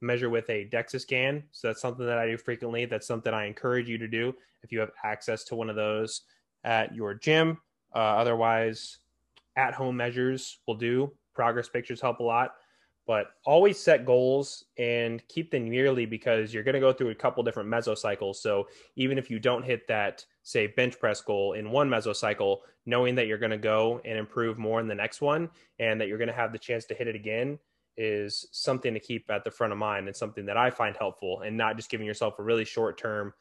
measure 0.00 0.30
with 0.30 0.48
a 0.50 0.68
DEXA 0.72 1.00
scan. 1.00 1.42
So 1.50 1.68
that's 1.68 1.80
something 1.80 2.06
that 2.06 2.18
I 2.18 2.26
do 2.26 2.36
frequently. 2.36 2.84
That's 2.84 3.06
something 3.06 3.32
I 3.32 3.46
encourage 3.46 3.88
you 3.88 3.98
to 3.98 4.08
do 4.08 4.34
if 4.62 4.70
you 4.70 4.80
have 4.80 4.90
access 5.02 5.44
to 5.44 5.56
one 5.56 5.70
of 5.70 5.76
those 5.76 6.22
at 6.62 6.94
your 6.94 7.14
gym. 7.14 7.58
Uh, 7.94 7.98
otherwise, 7.98 8.98
at 9.56 9.74
home 9.74 9.96
measures 9.96 10.58
will 10.66 10.74
do. 10.74 11.12
Progress 11.34 11.68
pictures 11.68 12.00
help 12.00 12.20
a 12.20 12.22
lot, 12.22 12.54
but 13.06 13.28
always 13.44 13.78
set 13.78 14.06
goals 14.06 14.64
and 14.78 15.26
keep 15.28 15.50
them 15.50 15.72
yearly 15.72 16.06
because 16.06 16.54
you're 16.54 16.62
going 16.62 16.74
to 16.74 16.80
go 16.80 16.92
through 16.92 17.10
a 17.10 17.14
couple 17.14 17.42
different 17.42 17.68
mesocycles. 17.68 18.36
So 18.36 18.68
even 18.96 19.18
if 19.18 19.30
you 19.30 19.38
don't 19.38 19.64
hit 19.64 19.88
that, 19.88 20.24
say, 20.44 20.68
bench 20.68 21.00
press 21.00 21.20
goal 21.20 21.54
in 21.54 21.70
one 21.70 21.88
mesocycle, 21.88 22.58
knowing 22.86 23.16
that 23.16 23.26
you're 23.26 23.38
going 23.38 23.50
to 23.50 23.58
go 23.58 24.00
and 24.04 24.16
improve 24.16 24.58
more 24.58 24.78
in 24.78 24.86
the 24.86 24.94
next 24.94 25.20
one 25.20 25.50
and 25.80 26.00
that 26.00 26.06
you're 26.06 26.18
going 26.18 26.28
to 26.28 26.34
have 26.34 26.52
the 26.52 26.58
chance 26.58 26.84
to 26.84 26.94
hit 26.94 27.08
it 27.08 27.16
again 27.16 27.58
is 27.96 28.46
something 28.52 28.92
to 28.94 29.00
keep 29.00 29.30
at 29.30 29.42
the 29.44 29.50
front 29.50 29.72
of 29.72 29.78
mind 29.78 30.06
and 30.06 30.16
something 30.16 30.46
that 30.46 30.56
I 30.56 30.70
find 30.70 30.96
helpful 30.96 31.40
and 31.40 31.56
not 31.56 31.76
just 31.76 31.90
giving 31.90 32.06
yourself 32.06 32.38
a 32.38 32.42
really 32.42 32.64
short 32.64 32.98
term, 32.98 33.32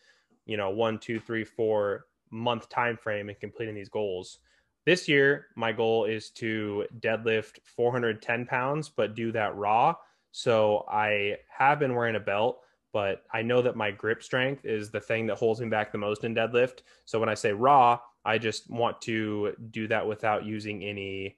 you 0.45 0.57
know, 0.57 0.69
one, 0.69 0.97
two, 0.97 1.19
three, 1.19 1.43
four 1.43 2.05
month 2.31 2.69
time 2.69 2.97
frame 2.97 3.29
and 3.29 3.39
completing 3.39 3.75
these 3.75 3.89
goals. 3.89 4.39
This 4.85 5.07
year, 5.07 5.47
my 5.55 5.71
goal 5.71 6.05
is 6.05 6.29
to 6.31 6.85
deadlift 6.99 7.59
410 7.63 8.45
pounds, 8.45 8.89
but 8.89 9.15
do 9.15 9.31
that 9.31 9.55
raw. 9.55 9.95
So 10.31 10.85
I 10.89 11.37
have 11.49 11.79
been 11.79 11.95
wearing 11.95 12.15
a 12.15 12.19
belt, 12.19 12.59
but 12.93 13.23
I 13.33 13.41
know 13.41 13.61
that 13.63 13.75
my 13.75 13.91
grip 13.91 14.23
strength 14.23 14.65
is 14.65 14.91
the 14.91 15.01
thing 15.01 15.27
that 15.27 15.37
holds 15.37 15.59
me 15.59 15.67
back 15.67 15.91
the 15.91 15.97
most 15.97 16.23
in 16.23 16.35
deadlift. 16.35 16.83
So 17.05 17.19
when 17.19 17.27
I 17.27 17.33
say 17.33 17.51
raw, 17.51 17.99
I 18.23 18.37
just 18.37 18.69
want 18.69 19.01
to 19.01 19.53
do 19.71 19.87
that 19.87 20.07
without 20.07 20.45
using 20.45 20.83
any 20.83 21.37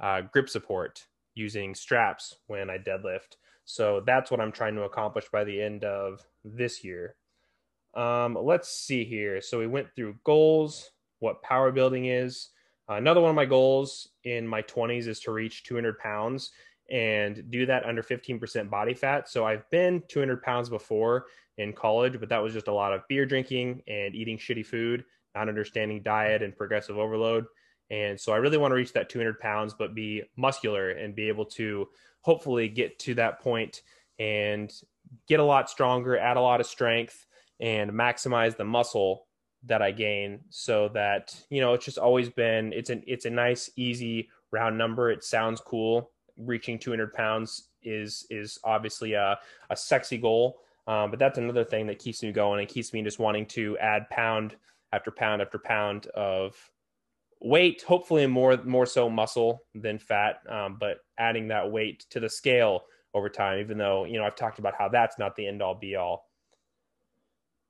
uh, 0.00 0.22
grip 0.32 0.48
support 0.48 1.06
using 1.34 1.74
straps 1.74 2.36
when 2.48 2.68
I 2.68 2.78
deadlift. 2.78 3.36
So 3.64 4.02
that's 4.04 4.30
what 4.30 4.40
I'm 4.40 4.52
trying 4.52 4.74
to 4.74 4.82
accomplish 4.82 5.26
by 5.32 5.44
the 5.44 5.60
end 5.60 5.84
of 5.84 6.26
this 6.44 6.82
year. 6.82 7.14
Um, 7.94 8.36
let's 8.40 8.68
see 8.68 9.04
here. 9.04 9.40
So 9.40 9.58
we 9.58 9.66
went 9.66 9.88
through 9.94 10.16
goals, 10.24 10.90
what 11.20 11.42
power 11.42 11.70
building 11.70 12.06
is. 12.06 12.50
Another 12.88 13.20
one 13.20 13.30
of 13.30 13.36
my 13.36 13.46
goals 13.46 14.08
in 14.24 14.46
my 14.46 14.62
20s 14.62 15.08
is 15.08 15.20
to 15.20 15.32
reach 15.32 15.64
200 15.64 15.98
pounds 15.98 16.50
and 16.90 17.50
do 17.50 17.66
that 17.66 17.84
under 17.84 18.02
15% 18.02 18.70
body 18.70 18.94
fat. 18.94 19.28
So 19.28 19.44
I've 19.44 19.68
been 19.70 20.02
200 20.08 20.42
pounds 20.42 20.68
before 20.68 21.26
in 21.58 21.72
college, 21.72 22.20
but 22.20 22.28
that 22.28 22.42
was 22.42 22.52
just 22.52 22.68
a 22.68 22.72
lot 22.72 22.92
of 22.92 23.02
beer 23.08 23.26
drinking 23.26 23.82
and 23.88 24.14
eating 24.14 24.38
shitty 24.38 24.66
food, 24.66 25.04
not 25.34 25.48
understanding 25.48 26.02
diet 26.02 26.42
and 26.42 26.56
progressive 26.56 26.98
overload. 26.98 27.46
And 27.90 28.20
so 28.20 28.32
I 28.32 28.36
really 28.36 28.58
want 28.58 28.72
to 28.72 28.76
reach 28.76 28.92
that 28.94 29.08
200 29.08 29.38
pounds, 29.38 29.74
but 29.74 29.94
be 29.94 30.22
muscular 30.36 30.90
and 30.90 31.14
be 31.14 31.28
able 31.28 31.46
to 31.46 31.88
hopefully 32.22 32.68
get 32.68 32.98
to 33.00 33.14
that 33.14 33.40
point 33.40 33.82
and 34.18 34.72
get 35.28 35.40
a 35.40 35.44
lot 35.44 35.70
stronger, 35.70 36.18
add 36.18 36.36
a 36.36 36.40
lot 36.40 36.60
of 36.60 36.66
strength, 36.66 37.26
and 37.60 37.92
maximize 37.92 38.56
the 38.56 38.64
muscle 38.64 39.26
that 39.64 39.82
I 39.82 39.92
gain 39.92 40.40
so 40.50 40.88
that, 40.94 41.34
you 41.48 41.60
know, 41.60 41.74
it's 41.74 41.84
just 41.84 41.98
always 41.98 42.28
been, 42.28 42.72
it's 42.72 42.90
an, 42.90 43.02
it's 43.06 43.24
a 43.24 43.30
nice, 43.30 43.70
easy 43.76 44.28
round 44.52 44.78
number. 44.78 45.10
It 45.10 45.24
sounds 45.24 45.60
cool. 45.60 46.10
Reaching 46.38 46.78
200 46.78 47.12
pounds 47.12 47.68
is, 47.82 48.26
is 48.30 48.58
obviously 48.64 49.14
a, 49.14 49.38
a 49.70 49.76
sexy 49.76 50.18
goal. 50.18 50.58
Um, 50.86 51.10
but 51.10 51.18
that's 51.18 51.38
another 51.38 51.64
thing 51.64 51.86
that 51.88 51.98
keeps 51.98 52.22
me 52.22 52.30
going 52.32 52.60
and 52.60 52.68
keeps 52.68 52.92
me 52.92 53.02
just 53.02 53.18
wanting 53.18 53.46
to 53.46 53.76
add 53.78 54.08
pound 54.10 54.56
after 54.92 55.10
pound 55.10 55.42
after 55.42 55.58
pound 55.58 56.06
of 56.08 56.54
weight, 57.40 57.82
hopefully 57.82 58.26
more 58.26 58.56
more 58.64 58.86
so 58.86 59.08
muscle 59.08 59.62
than 59.74 59.98
fat, 59.98 60.40
um, 60.48 60.76
but 60.78 60.98
adding 61.18 61.48
that 61.48 61.70
weight 61.70 62.06
to 62.10 62.20
the 62.20 62.28
scale 62.28 62.84
over 63.14 63.28
time. 63.28 63.58
Even 63.58 63.78
though 63.78 64.04
you 64.04 64.18
know 64.18 64.24
I've 64.24 64.36
talked 64.36 64.58
about 64.58 64.74
how 64.78 64.88
that's 64.88 65.18
not 65.18 65.36
the 65.36 65.46
end 65.46 65.62
all 65.62 65.74
be 65.74 65.96
all. 65.96 66.28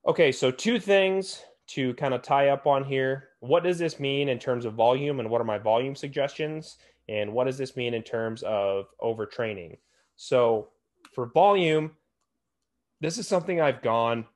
Okay, 0.07 0.31
so 0.31 0.51
two 0.51 0.79
things 0.79 1.43
to 1.69 1.95
kind 1.95 2.15
of 2.15 2.23
tie 2.23 2.51
up 2.51 2.67
on 2.67 2.85
here. 2.85 3.31
What 3.41 3.65
does 3.65 3.79
this 3.79 3.99
mean 3.99 4.29
in 4.29 4.39
terms 4.39 4.65
of 4.65 4.75
volume, 4.75 5.21
and 5.21 5.31
what 5.31 5.41
are 5.41 5.45
my 5.45 5.59
volume 5.59 5.97
suggestions? 5.97 6.77
And 7.09 7.33
what 7.33 7.45
does 7.45 7.59
this 7.59 7.77
mean 7.77 7.95
in 7.95 8.03
terms 8.03 8.43
of 8.43 8.87
overtraining? 9.01 9.79
So 10.17 10.69
for 11.13 11.27
volume, 11.27 11.93
this 13.01 13.19
is 13.19 13.29
something 13.29 13.61
I've 13.61 13.83
gone 13.83 14.27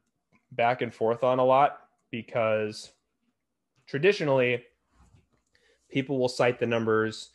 back 0.53 0.83
and 0.83 0.93
forth 0.93 1.25
on 1.25 1.39
a 1.39 1.45
lot 1.45 1.81
because 2.11 2.93
traditionally 3.87 4.65
people 5.91 6.19
will 6.19 6.29
cite 6.29 6.59
the 6.59 6.67
numbers, 6.67 7.31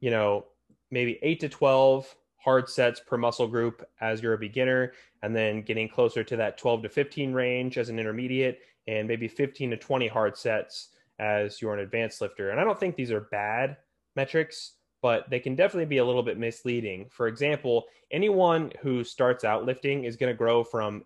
you 0.00 0.10
know, 0.10 0.44
maybe 0.90 1.18
eight 1.22 1.40
to 1.40 1.48
12 1.48 2.14
hard 2.36 2.68
sets 2.68 3.00
per 3.00 3.16
muscle 3.16 3.48
group 3.48 3.84
as 4.00 4.22
you're 4.22 4.34
a 4.34 4.38
beginner, 4.38 4.92
and 5.22 5.34
then 5.34 5.62
getting 5.62 5.88
closer 5.88 6.22
to 6.22 6.36
that 6.36 6.58
12 6.58 6.82
to 6.82 6.88
15 6.88 7.32
range 7.32 7.78
as 7.78 7.88
an 7.88 7.98
intermediate, 7.98 8.60
and 8.86 9.08
maybe 9.08 9.26
15 9.26 9.70
to 9.70 9.76
20 9.76 10.06
hard 10.06 10.36
sets 10.36 10.90
as 11.18 11.60
you're 11.60 11.74
an 11.74 11.80
advanced 11.80 12.20
lifter. 12.20 12.50
And 12.50 12.60
I 12.60 12.64
don't 12.64 12.78
think 12.78 12.94
these 12.94 13.10
are 13.10 13.22
bad 13.32 13.76
metrics, 14.16 14.72
but 15.02 15.28
they 15.30 15.38
can 15.38 15.54
definitely 15.54 15.86
be 15.86 15.98
a 15.98 16.04
little 16.04 16.22
bit 16.22 16.38
misleading. 16.38 17.06
For 17.10 17.28
example, 17.28 17.84
anyone 18.10 18.72
who 18.80 19.04
starts 19.04 19.44
out 19.44 19.64
lifting 19.64 20.04
is 20.04 20.16
going 20.16 20.32
to 20.32 20.36
grow 20.36 20.64
from 20.64 21.04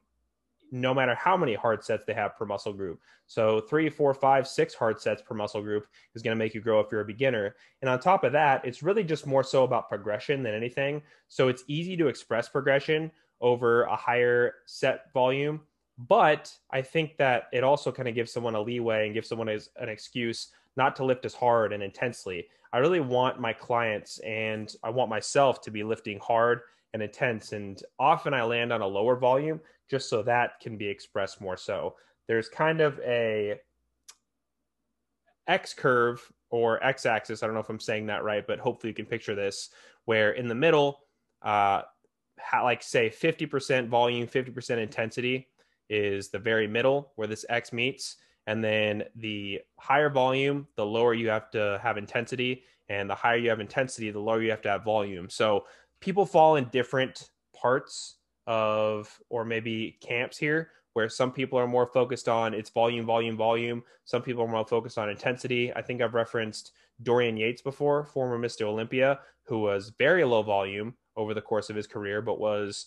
no 0.72 0.94
matter 0.94 1.14
how 1.14 1.36
many 1.36 1.54
hard 1.54 1.84
sets 1.84 2.04
they 2.04 2.14
have 2.14 2.36
per 2.36 2.46
muscle 2.46 2.72
group. 2.72 3.00
So 3.26 3.60
three, 3.60 3.90
four, 3.90 4.14
five, 4.14 4.46
six 4.46 4.72
hard 4.74 5.00
sets 5.00 5.22
per 5.22 5.34
muscle 5.34 5.62
group 5.62 5.86
is 6.14 6.22
going 6.22 6.36
to 6.36 6.38
make 6.38 6.54
you 6.54 6.60
grow 6.60 6.80
if 6.80 6.86
you're 6.92 7.00
a 7.00 7.04
beginner. 7.04 7.56
And 7.82 7.90
on 7.90 7.98
top 7.98 8.24
of 8.24 8.32
that, 8.32 8.64
it's 8.64 8.82
really 8.82 9.04
just 9.04 9.26
more 9.26 9.42
so 9.42 9.64
about 9.64 9.88
progression 9.88 10.42
than 10.42 10.54
anything. 10.54 11.02
So 11.28 11.48
it's 11.48 11.64
easy 11.66 11.96
to 11.96 12.08
express 12.08 12.48
progression 12.48 13.10
over 13.40 13.82
a 13.84 13.96
higher 13.96 14.54
set 14.66 15.12
volume. 15.12 15.60
But 15.98 16.52
I 16.70 16.82
think 16.82 17.16
that 17.18 17.44
it 17.52 17.64
also 17.64 17.92
kind 17.92 18.08
of 18.08 18.14
gives 18.14 18.32
someone 18.32 18.54
a 18.54 18.60
leeway 18.60 19.06
and 19.06 19.14
gives 19.14 19.28
someone 19.28 19.48
an 19.48 19.88
excuse 19.88 20.48
not 20.76 20.96
to 20.96 21.04
lift 21.04 21.24
as 21.24 21.34
hard 21.34 21.72
and 21.72 21.82
intensely. 21.82 22.46
I 22.72 22.78
really 22.78 23.00
want 23.00 23.40
my 23.40 23.52
clients 23.52 24.18
and 24.18 24.72
I 24.82 24.90
want 24.90 25.10
myself 25.10 25.60
to 25.62 25.70
be 25.70 25.82
lifting 25.82 26.18
hard 26.20 26.60
and 26.92 27.02
intense. 27.02 27.52
And 27.52 27.80
often 27.98 28.34
I 28.34 28.42
land 28.42 28.72
on 28.72 28.80
a 28.80 28.86
lower 28.86 29.16
volume 29.16 29.60
just 29.88 30.08
so 30.08 30.22
that 30.22 30.60
can 30.60 30.76
be 30.76 30.86
expressed 30.86 31.40
more 31.40 31.56
so. 31.56 31.96
There's 32.28 32.48
kind 32.48 32.80
of 32.80 33.00
a 33.00 33.56
X 35.48 35.74
curve 35.74 36.20
or 36.50 36.82
X 36.84 37.06
axis. 37.06 37.42
I 37.42 37.46
don't 37.46 37.54
know 37.54 37.60
if 37.60 37.68
I'm 37.68 37.80
saying 37.80 38.06
that 38.06 38.22
right, 38.22 38.46
but 38.46 38.60
hopefully 38.60 38.90
you 38.90 38.94
can 38.94 39.06
picture 39.06 39.34
this 39.34 39.70
where 40.04 40.32
in 40.32 40.46
the 40.46 40.54
middle, 40.54 41.00
uh, 41.42 41.82
like 42.52 42.82
say 42.82 43.10
50% 43.10 43.88
volume, 43.88 44.26
50% 44.26 44.78
intensity 44.78 45.48
is 45.88 46.30
the 46.30 46.38
very 46.38 46.66
middle 46.68 47.12
where 47.16 47.28
this 47.28 47.44
X 47.48 47.72
meets. 47.72 48.16
And 48.46 48.64
then 48.64 49.04
the 49.16 49.60
higher 49.78 50.10
volume, 50.10 50.66
the 50.76 50.86
lower 50.86 51.14
you 51.14 51.28
have 51.28 51.50
to 51.52 51.78
have 51.82 51.98
intensity. 51.98 52.64
And 52.88 53.08
the 53.08 53.14
higher 53.14 53.36
you 53.36 53.50
have 53.50 53.60
intensity, 53.60 54.10
the 54.10 54.18
lower 54.18 54.42
you 54.42 54.50
have 54.50 54.62
to 54.62 54.70
have 54.70 54.84
volume. 54.84 55.30
So 55.30 55.66
people 56.00 56.26
fall 56.26 56.56
in 56.56 56.64
different 56.66 57.30
parts 57.54 58.16
of 58.46 59.20
or 59.28 59.44
maybe 59.44 59.98
camps 60.00 60.36
here 60.36 60.70
where 60.94 61.08
some 61.08 61.30
people 61.30 61.58
are 61.58 61.68
more 61.68 61.86
focused 61.86 62.28
on 62.28 62.52
its 62.52 62.70
volume, 62.70 63.06
volume, 63.06 63.36
volume. 63.36 63.82
Some 64.04 64.22
people 64.22 64.42
are 64.42 64.48
more 64.48 64.66
focused 64.66 64.98
on 64.98 65.08
intensity. 65.08 65.72
I 65.74 65.82
think 65.82 66.02
I've 66.02 66.14
referenced 66.14 66.72
Dorian 67.02 67.36
Yates 67.36 67.62
before, 67.62 68.04
former 68.04 68.38
Mr. 68.38 68.62
Olympia, 68.62 69.20
who 69.44 69.60
was 69.60 69.92
very 69.98 70.24
low 70.24 70.42
volume 70.42 70.94
over 71.16 71.32
the 71.32 71.40
course 71.40 71.70
of 71.70 71.76
his 71.76 71.86
career, 71.86 72.20
but 72.20 72.40
was 72.40 72.86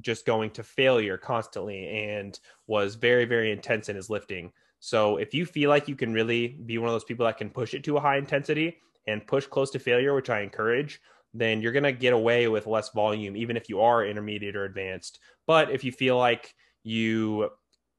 just 0.00 0.26
going 0.26 0.50
to 0.50 0.62
failure 0.62 1.16
constantly 1.16 1.86
and 1.86 2.40
was 2.66 2.96
very, 2.96 3.24
very 3.24 3.52
intense 3.52 3.88
in 3.88 3.94
his 3.94 4.10
lifting. 4.10 4.52
So 4.84 5.16
if 5.16 5.32
you 5.32 5.46
feel 5.46 5.70
like 5.70 5.88
you 5.88 5.96
can 5.96 6.12
really 6.12 6.46
be 6.48 6.76
one 6.76 6.90
of 6.90 6.94
those 6.94 7.04
people 7.04 7.24
that 7.24 7.38
can 7.38 7.48
push 7.48 7.72
it 7.72 7.82
to 7.84 7.96
a 7.96 8.00
high 8.00 8.18
intensity 8.18 8.76
and 9.06 9.26
push 9.26 9.46
close 9.46 9.70
to 9.70 9.78
failure, 9.78 10.14
which 10.14 10.28
I 10.28 10.42
encourage, 10.42 11.00
then 11.32 11.62
you're 11.62 11.72
going 11.72 11.84
to 11.84 11.92
get 11.92 12.12
away 12.12 12.48
with 12.48 12.66
less 12.66 12.90
volume, 12.90 13.34
even 13.34 13.56
if 13.56 13.70
you 13.70 13.80
are 13.80 14.04
intermediate 14.04 14.54
or 14.54 14.66
advanced. 14.66 15.20
But 15.46 15.70
if 15.70 15.84
you 15.84 15.90
feel 15.90 16.18
like 16.18 16.54
you 16.82 17.48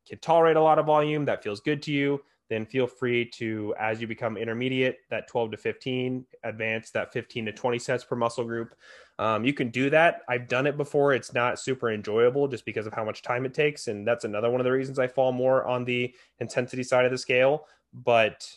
can 0.08 0.20
tolerate 0.20 0.58
a 0.58 0.62
lot 0.62 0.78
of 0.78 0.86
volume, 0.86 1.26
that 1.26 1.42
feels 1.42 1.60
good 1.60 1.82
to 1.82 1.92
you, 1.92 2.22
then 2.50 2.66
feel 2.66 2.88
free 2.88 3.26
to, 3.36 3.74
as 3.80 4.00
you 4.00 4.08
become 4.08 4.38
intermediate, 4.38 5.00
that 5.10 5.28
12 5.28 5.52
to 5.52 5.58
15, 5.58 6.26
advance 6.44 6.92
that 6.92 7.12
15 7.12 7.46
to 7.46 7.52
20 7.52 7.80
sets 7.80 8.04
per 8.04 8.16
muscle 8.16 8.44
group. 8.44 8.76
Um, 9.18 9.46
you 9.46 9.54
can 9.54 9.70
do 9.70 9.90
that. 9.90 10.22
I've 10.28 10.48
done 10.48 10.68
it 10.68 10.78
before. 10.78 11.14
It's 11.14 11.34
not 11.34 11.60
super 11.60 11.92
enjoyable 11.92 12.48
just 12.48 12.66
because 12.66 12.86
of 12.86 12.94
how 12.94 13.04
much 13.04 13.22
time 13.22 13.46
it 13.46 13.54
takes. 13.54 13.88
And 13.88 14.08
that's 14.08 14.26
another 14.26 14.50
one 14.50 14.60
of 14.60 14.66
the 14.66 14.72
reasons 14.72 15.00
I 15.00 15.08
fall 15.08 15.32
more 15.32 15.66
on 15.66 15.86
the 15.86 16.14
intensity 16.40 16.84
side 16.84 17.06
of 17.06 17.12
the 17.12 17.18
scale. 17.18 17.66
But 17.94 18.48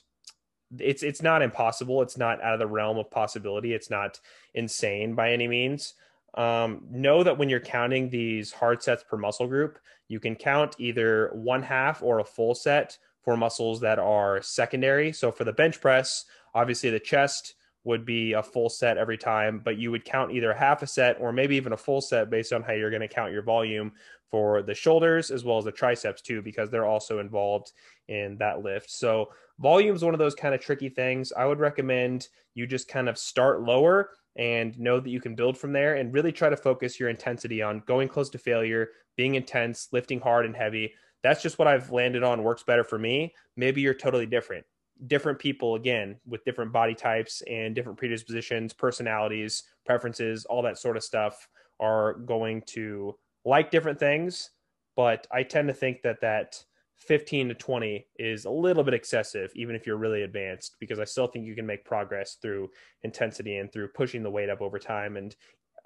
it's 0.79 1.03
it's 1.03 1.23
not 1.23 1.43
impossible. 1.43 2.03
It's 2.03 2.19
not 2.19 2.43
out 2.43 2.55
of 2.55 2.59
the 2.59 2.67
realm 2.67 2.99
of 2.99 3.11
possibility. 3.11 3.73
It's 3.73 3.91
not 3.91 4.21
insane 4.55 5.15
by 5.15 5.33
any 5.33 5.49
means. 5.49 5.95
Um, 6.35 6.83
know 6.91 7.23
that 7.23 7.39
when 7.39 7.49
you're 7.49 7.61
counting 7.61 8.11
these 8.11 8.53
hard 8.53 8.83
sets 8.83 9.03
per 9.03 9.17
muscle 9.17 9.47
group, 9.47 9.79
you 10.09 10.21
can 10.21 10.35
count 10.35 10.77
either 10.79 11.31
one 11.35 11.63
half 11.63 12.03
or 12.03 12.19
a 12.19 12.25
full 12.25 12.55
set 12.55 12.99
for 13.29 13.37
muscles 13.37 13.79
that 13.79 13.99
are 13.99 14.41
secondary. 14.41 15.13
So 15.13 15.31
for 15.31 15.45
the 15.45 15.53
bench 15.53 15.83
press, 15.83 16.25
obviously 16.55 16.89
the 16.89 16.99
chest 16.99 17.57
would 17.85 18.07
be 18.07 18.33
a 18.33 18.43
full 18.43 18.71
set 18.71 18.97
every 18.97 19.19
time, 19.19 19.61
but 19.63 19.77
you 19.77 19.91
would 19.91 20.07
count 20.07 20.33
either 20.33 20.55
half 20.55 20.83
a 20.83 20.87
set 20.87 21.21
or 21.21 21.31
maybe 21.31 21.55
even 21.55 21.75
a 21.75 21.77
full 21.77 22.01
set 22.01 22.31
based 22.31 22.55
on 22.55 22.63
how 22.63 22.73
you're 22.73 22.89
going 22.89 23.03
to 23.03 23.07
count 23.07 23.31
your 23.31 23.43
volume 23.43 23.93
for 24.31 24.63
the 24.63 24.75
shoulders 24.75 25.31
as 25.31 25.45
well 25.45 25.59
as 25.59 25.67
the 25.67 25.71
triceps 25.71 26.23
too, 26.23 26.41
because 26.41 26.71
they're 26.71 26.87
also 26.87 27.19
involved 27.19 27.73
in 28.09 28.39
that 28.39 28.63
lift. 28.63 28.91
So 28.91 29.29
volume 29.59 29.95
is 29.95 30.03
one 30.03 30.15
of 30.15 30.19
those 30.19 30.35
kind 30.35 30.55
of 30.55 30.63
tricky 30.63 30.89
things. 30.89 31.31
I 31.31 31.45
would 31.45 31.59
recommend 31.59 32.29
you 32.55 32.67
just 32.67 32.89
kind 32.89 33.11
of 33.11 33.19
start 33.19 33.61
lower 33.61 34.09
and 34.37 34.79
know 34.79 35.01
that 35.01 35.11
you 35.11 35.21
can 35.21 35.35
build 35.35 35.59
from 35.59 35.75
there 35.75 35.97
and 35.97 36.15
really 36.15 36.33
try 36.33 36.49
to 36.49 36.57
focus 36.57 36.99
your 36.99 37.11
intensity 37.11 37.61
on 37.61 37.83
going 37.87 38.09
close 38.09 38.31
to 38.31 38.39
failure, 38.39 38.89
being 39.19 39.35
intense, 39.35 39.89
lifting 39.93 40.19
hard 40.19 40.47
and 40.47 40.57
heavy 40.57 40.95
that's 41.23 41.43
just 41.43 41.59
what 41.59 41.69
I've 41.69 41.91
landed 41.91 42.23
on 42.23 42.43
works 42.43 42.63
better 42.63 42.85
for 42.85 42.99
me. 42.99 43.35
Maybe 43.57 43.81
you're 43.81 43.95
totally 43.95 44.27
different. 44.27 44.65
Different 45.07 45.39
people, 45.39 45.75
again, 45.75 46.17
with 46.27 46.45
different 46.45 46.73
body 46.73 46.95
types 46.95 47.43
and 47.49 47.75
different 47.75 47.99
predispositions, 47.99 48.73
personalities, 48.73 49.65
preferences, 49.87 50.45
all 50.45 50.63
that 50.63 50.79
sort 50.79 50.97
of 50.97 51.05
stuff 51.05 51.49
are 51.81 52.15
going 52.15 52.63
to 52.67 53.17
like 53.45 53.71
different 53.71 53.99
things. 53.99 54.51
But 54.97 55.27
I 55.31 55.45
tend 55.45 55.69
to 55.69 55.75
think 55.75 56.03
that 56.03 56.21
that 56.23 56.65
15 56.97 57.49
to 57.49 57.55
20 57.55 58.07
is 58.19 58.45
a 58.45 58.51
little 58.51 58.83
bit 58.83 58.95
excessive, 58.95 59.53
even 59.55 59.77
if 59.77 59.87
you're 59.87 59.97
really 59.97 60.23
advanced, 60.23 60.77
because 60.81 60.99
I 60.99 61.05
still 61.05 61.29
think 61.29 61.47
you 61.47 61.55
can 61.55 61.67
make 61.67 61.85
progress 61.85 62.37
through 62.43 62.71
intensity 63.03 63.59
and 63.59 63.73
through 63.73 63.89
pushing 63.89 64.25
the 64.25 64.31
weight 64.31 64.51
up 64.51 64.61
over 64.61 64.79
time. 64.81 65.17
And 65.17 65.35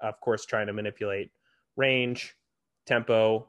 of 0.01 0.19
course, 0.19 0.45
trying 0.45 0.67
to 0.67 0.73
manipulate 0.73 1.29
range, 1.75 2.35
tempo, 2.87 3.47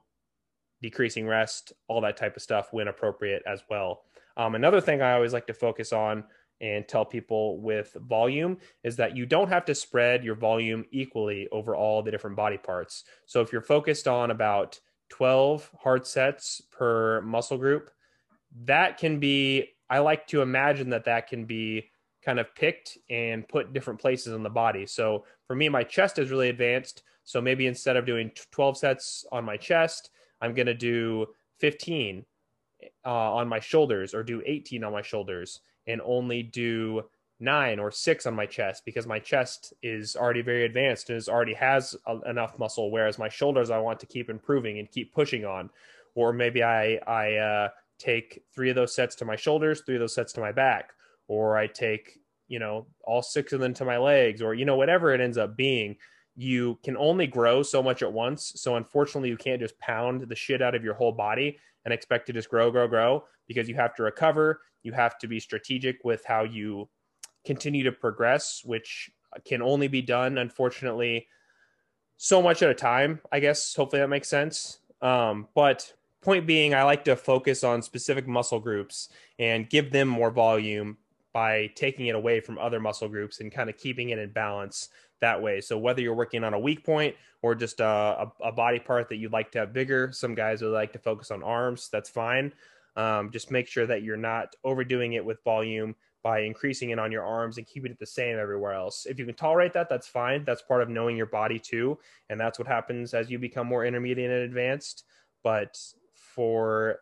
decreasing 0.85 1.27
rest, 1.27 1.73
all 1.89 2.03
that 2.03 2.15
type 2.15 2.37
of 2.37 2.43
stuff 2.43 2.69
when 2.71 2.89
appropriate 2.89 3.43
as 3.47 3.63
well. 3.71 4.03
Um, 4.37 4.55
another 4.55 4.83
thing 4.83 5.01
I 5.01 5.15
always 5.15 5.33
like 5.33 5.47
to 5.47 5.55
focus 5.55 5.95
on 5.95 6.25
and 6.61 6.87
tell 6.87 7.07
people 7.07 7.59
with 7.59 7.97
volume 8.07 8.59
is 8.83 8.95
that 8.97 9.17
you 9.17 9.25
don't 9.25 9.49
have 9.49 9.65
to 9.65 9.75
spread 9.75 10.23
your 10.23 10.35
volume 10.35 10.85
equally 10.91 11.49
over 11.53 11.75
all 11.75 12.03
the 12.03 12.11
different 12.11 12.37
body 12.37 12.59
parts. 12.59 13.05
So 13.25 13.41
if 13.41 13.51
you're 13.51 13.63
focused 13.63 14.07
on 14.07 14.31
about 14.31 14.79
12 15.09 15.71
hard 15.81 16.07
sets 16.07 16.61
per 16.71 17.23
muscle 17.23 17.57
group, 17.57 17.91
that 18.67 18.99
can 18.99 19.19
be, 19.19 19.71
I 19.89 20.01
like 20.01 20.27
to 20.29 20.43
imagine 20.43 20.91
that 20.91 21.07
that 21.07 21.29
can 21.29 21.47
be 21.47 21.89
kind 22.23 22.39
of 22.39 22.55
picked 22.55 22.99
and 23.09 23.49
put 23.49 23.73
different 23.73 24.01
places 24.01 24.35
on 24.35 24.43
the 24.43 24.51
body. 24.51 24.85
So 24.85 25.25
for 25.47 25.57
me, 25.57 25.71
my 25.71 25.83
chest 25.83 26.19
is 26.19 26.31
really 26.31 26.51
advanced. 26.51 27.05
So 27.25 27.41
maybe 27.41 27.67
instead 27.67 27.97
of 27.97 28.05
doing 28.05 28.31
12 28.51 28.77
sets 28.77 29.25
on 29.33 29.47
my 29.47 29.57
chest, 29.57 30.11
I'm 30.41 30.55
going 30.55 30.67
to 30.67 30.75
do 30.75 31.27
15 31.59 32.25
uh, 33.05 33.09
on 33.09 33.49
my 33.49 33.61
shoulders 33.61 34.15
or 34.15 34.23
do 34.23 34.43
18 34.45 34.85
on 34.85 34.93
my 34.93 35.03
shoulders 35.03 35.61
and 35.87 36.01
only 36.05 36.43
do 36.43 37.05
nine 37.41 37.79
or 37.79 37.91
six 37.91 38.27
on 38.27 38.35
my 38.35 38.47
chest 38.47 38.85
because 38.85 39.07
my 39.07 39.19
chest 39.19 39.75
is 39.83 40.17
already 40.17 40.41
very 40.43 40.65
advanced 40.65 41.11
and 41.11 41.17
is 41.17 41.29
already 41.29 41.55
has 41.55 41.97
a, 42.07 42.31
enough 42.31 42.59
muscle 42.59 42.91
whereas 42.91 43.19
my 43.19 43.29
shoulders 43.29 43.71
i 43.71 43.79
want 43.79 43.99
to 43.99 44.07
keep 44.07 44.31
improving 44.31 44.79
and 44.79 44.91
keep 44.91 45.13
pushing 45.13 45.45
on. 45.45 45.69
Or 46.15 46.33
maybe 46.33 46.63
i 46.63 46.95
i 47.07 47.35
uh, 47.35 47.69
take 47.99 48.43
three 48.55 48.71
of 48.71 48.77
those 48.77 48.95
sets 48.95 49.17
to 49.17 49.25
my 49.25 49.37
shoulders 49.37 49.83
three 49.85 49.97
of 49.97 50.01
those 50.01 50.15
sets 50.15 50.33
to 50.35 50.41
my 50.41 50.53
back 50.53 50.93
or 51.27 51.57
i 51.57 51.67
take 51.67 52.21
you 52.47 52.59
know 52.59 52.87
all 53.03 53.23
six 53.23 53.53
of 53.53 53.61
them 53.61 53.75
to 53.75 53.85
my 53.85 53.99
legs 53.99 54.41
or 54.41 54.55
you 54.55 54.65
know 54.65 54.77
whatever 54.77 55.13
it 55.13 55.21
ends 55.21 55.39
up 55.39 55.57
being 55.57 55.97
you 56.37 56.79
can 56.83 56.97
only 56.97 57.27
grow 57.27 57.63
so 57.63 57.83
much 57.83 58.03
at 58.03 58.13
once. 58.13 58.53
So 58.57 58.77
unfortunately, 58.77 59.29
you 59.29 59.37
can't 59.37 59.61
just 59.61 59.79
pound 59.79 60.29
the 60.29 60.35
shit 60.35 60.63
out 60.63 60.75
of 60.75 60.85
your 60.85 60.95
whole 60.95 61.13
body 61.13 61.59
and 61.85 61.95
expect 61.95 62.27
to 62.27 62.33
just 62.33 62.49
grow, 62.49 62.71
grow, 62.71 62.89
grow 62.89 63.25
because 63.47 63.69
you 63.69 63.75
have 63.77 63.95
to 63.97 64.03
recover. 64.03 64.61
You 64.83 64.93
have 64.93 65.19
to 65.19 65.29
be 65.29 65.39
strategic 65.39 66.05
with 66.05 66.25
how 66.25 66.45
you 66.45 66.89
continue 67.45 67.85
to 67.85 67.93
progress, 67.93 68.63
which 68.65 69.11
can 69.45 69.63
only 69.63 69.89
be 69.89 70.03
done, 70.03 70.39
unfortunately, 70.39 71.29
so 72.17 72.41
much 72.43 72.63
at 72.63 72.71
a 72.71 72.75
time. 72.75 73.21
I 73.31 73.41
guess 73.41 73.75
hopefully 73.75 74.01
that 74.01 74.09
makes 74.09 74.29
sense. 74.29 74.79
Um, 75.03 75.49
but 75.55 75.93
point 76.21 76.47
being, 76.47 76.75
I 76.75 76.85
like 76.85 77.05
to 77.05 77.17
focus 77.17 77.63
on 77.65 77.83
specific 77.83 78.27
muscle 78.27 78.61
groups 78.61 79.09
and 79.39 79.69
give 79.69 79.93
them 79.93 80.09
more 80.09 80.31
volume 80.31 80.97
by 81.35 81.67
taking 81.75 82.07
it 82.07 82.15
away 82.15 82.41
from 82.41 82.57
other 82.59 82.81
muscle 82.81 83.09
groups 83.09 83.41
and 83.41 83.53
kind 83.53 83.69
of 83.69 83.77
keeping 83.77 84.11
it 84.11 84.19
in 84.19 84.31
balance 84.31 84.89
that 85.21 85.43
way. 85.43 85.61
So 85.61 85.77
whether 85.77 86.01
you're 86.01 86.15
working 86.15 86.45
on 86.45 86.55
a 86.55 86.59
weak 86.59 86.85
point 86.85 87.17
or 87.43 87.55
just 87.55 87.81
a, 87.81 87.85
a, 87.85 88.33
a 88.45 88.53
body 88.53 88.79
part 88.79 89.09
that 89.09 89.17
you'd 89.17 89.33
like 89.33 89.51
to 89.53 89.59
have 89.59 89.73
bigger, 89.73 90.13
some 90.13 90.35
guys 90.35 90.63
would 90.63 90.73
like 90.73 90.93
to 90.93 90.99
focus 90.99 91.31
on 91.31 91.43
arms. 91.43 91.89
That's 91.91 92.09
fine. 92.09 92.53
Um, 92.97 93.31
just 93.33 93.51
make 93.51 93.67
sure 93.67 93.87
that 93.87 94.03
you're 94.03 94.17
not 94.17 94.55
overdoing 94.63 95.15
it 95.15 95.25
with 95.25 95.43
volume 95.43 95.97
by 96.23 96.41
increasing 96.41 96.91
it 96.91 96.99
on 96.99 97.11
your 97.11 97.25
arms 97.25 97.59
and 97.59 97.67
keeping 97.67 97.91
it 97.91 97.99
the 97.99 98.07
same 98.07 98.39
everywhere 98.39 98.73
else. 98.73 99.05
If 99.05 99.19
you 99.19 99.27
can 99.27 99.35
tolerate 99.35 99.73
that, 99.75 99.89
that's 99.89 100.07
fine. 100.07 100.45
That's 100.45 100.63
part 100.63 100.83
of 100.83 100.89
knowing 100.89 101.17
your 101.17 101.27
body 101.27 101.59
too, 101.59 101.99
and 102.31 102.41
that's 102.41 102.59
what 102.59 102.69
happens 102.69 103.13
as 103.13 103.31
you 103.31 103.39
become 103.39 103.67
more 103.67 103.85
intermediate 103.85 104.31
and 104.31 104.43
advanced. 104.43 105.05
But 105.43 105.77
for 106.15 107.01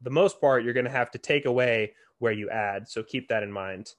the 0.00 0.10
most 0.10 0.40
part, 0.40 0.64
you're 0.64 0.72
going 0.72 0.86
to 0.86 0.90
have 0.90 1.10
to 1.10 1.18
take 1.18 1.44
away 1.44 1.92
where 2.22 2.32
you 2.32 2.48
add. 2.48 2.88
So 2.88 3.02
keep 3.02 3.28
that 3.28 3.42
in 3.42 3.50
mind. 3.52 3.94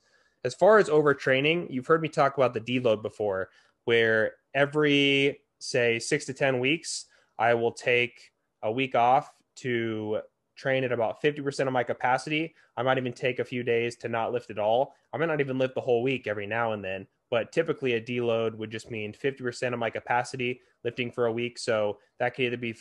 As 0.45 0.55
far 0.55 0.77
as 0.77 0.89
overtraining, 0.89 1.67
you've 1.69 1.87
heard 1.87 2.01
me 2.01 2.09
talk 2.09 2.37
about 2.37 2.53
the 2.53 2.61
deload 2.61 3.01
before, 3.01 3.49
where 3.83 4.33
every, 4.53 5.41
say, 5.59 5.99
six 5.99 6.25
to 6.25 6.33
10 6.33 6.59
weeks, 6.59 7.05
I 7.37 7.53
will 7.53 7.71
take 7.71 8.31
a 8.61 8.71
week 8.71 8.95
off 8.95 9.31
to 9.57 10.21
train 10.55 10.83
at 10.83 10.91
about 10.91 11.21
50% 11.21 11.67
of 11.67 11.73
my 11.73 11.83
capacity. 11.83 12.55
I 12.77 12.83
might 12.83 12.97
even 12.97 13.13
take 13.13 13.39
a 13.39 13.45
few 13.45 13.63
days 13.63 13.95
to 13.97 14.09
not 14.09 14.31
lift 14.31 14.49
at 14.49 14.59
all. 14.59 14.95
I 15.13 15.17
might 15.17 15.27
not 15.27 15.41
even 15.41 15.57
lift 15.57 15.75
the 15.75 15.81
whole 15.81 16.01
week 16.01 16.27
every 16.27 16.47
now 16.47 16.73
and 16.73 16.83
then, 16.83 17.07
but 17.33 17.51
typically 17.51 17.93
a 17.93 18.01
deload 18.01 18.53
would 18.55 18.69
just 18.69 18.91
mean 18.91 19.11
50% 19.11 19.73
of 19.73 19.79
my 19.79 19.89
capacity 19.89 20.61
lifting 20.83 21.11
for 21.11 21.25
a 21.25 21.31
week. 21.31 21.57
So 21.57 21.97
that 22.19 22.35
could 22.35 22.45
either 22.45 22.57
be 22.57 22.73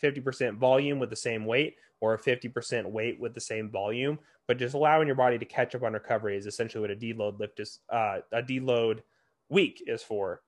50% 0.00 0.58
volume 0.58 1.00
with 1.00 1.10
the 1.10 1.16
same 1.16 1.44
weight 1.44 1.74
or 2.00 2.16
50% 2.16 2.86
weight 2.86 3.18
with 3.18 3.34
the 3.34 3.40
same 3.40 3.68
volume 3.70 4.20
but 4.46 4.58
just 4.58 4.74
allowing 4.74 5.06
your 5.06 5.16
body 5.16 5.38
to 5.38 5.44
catch 5.44 5.74
up 5.74 5.82
on 5.82 5.92
recovery 5.92 6.36
is 6.36 6.46
essentially 6.46 6.80
what 6.80 6.90
a 6.90 6.96
deload 6.96 7.38
lift 7.38 7.60
is. 7.60 7.80
Uh, 7.92 8.18
a 8.32 8.42
deload 8.42 9.00
week 9.48 9.82
is 9.86 10.02
for. 10.02 10.42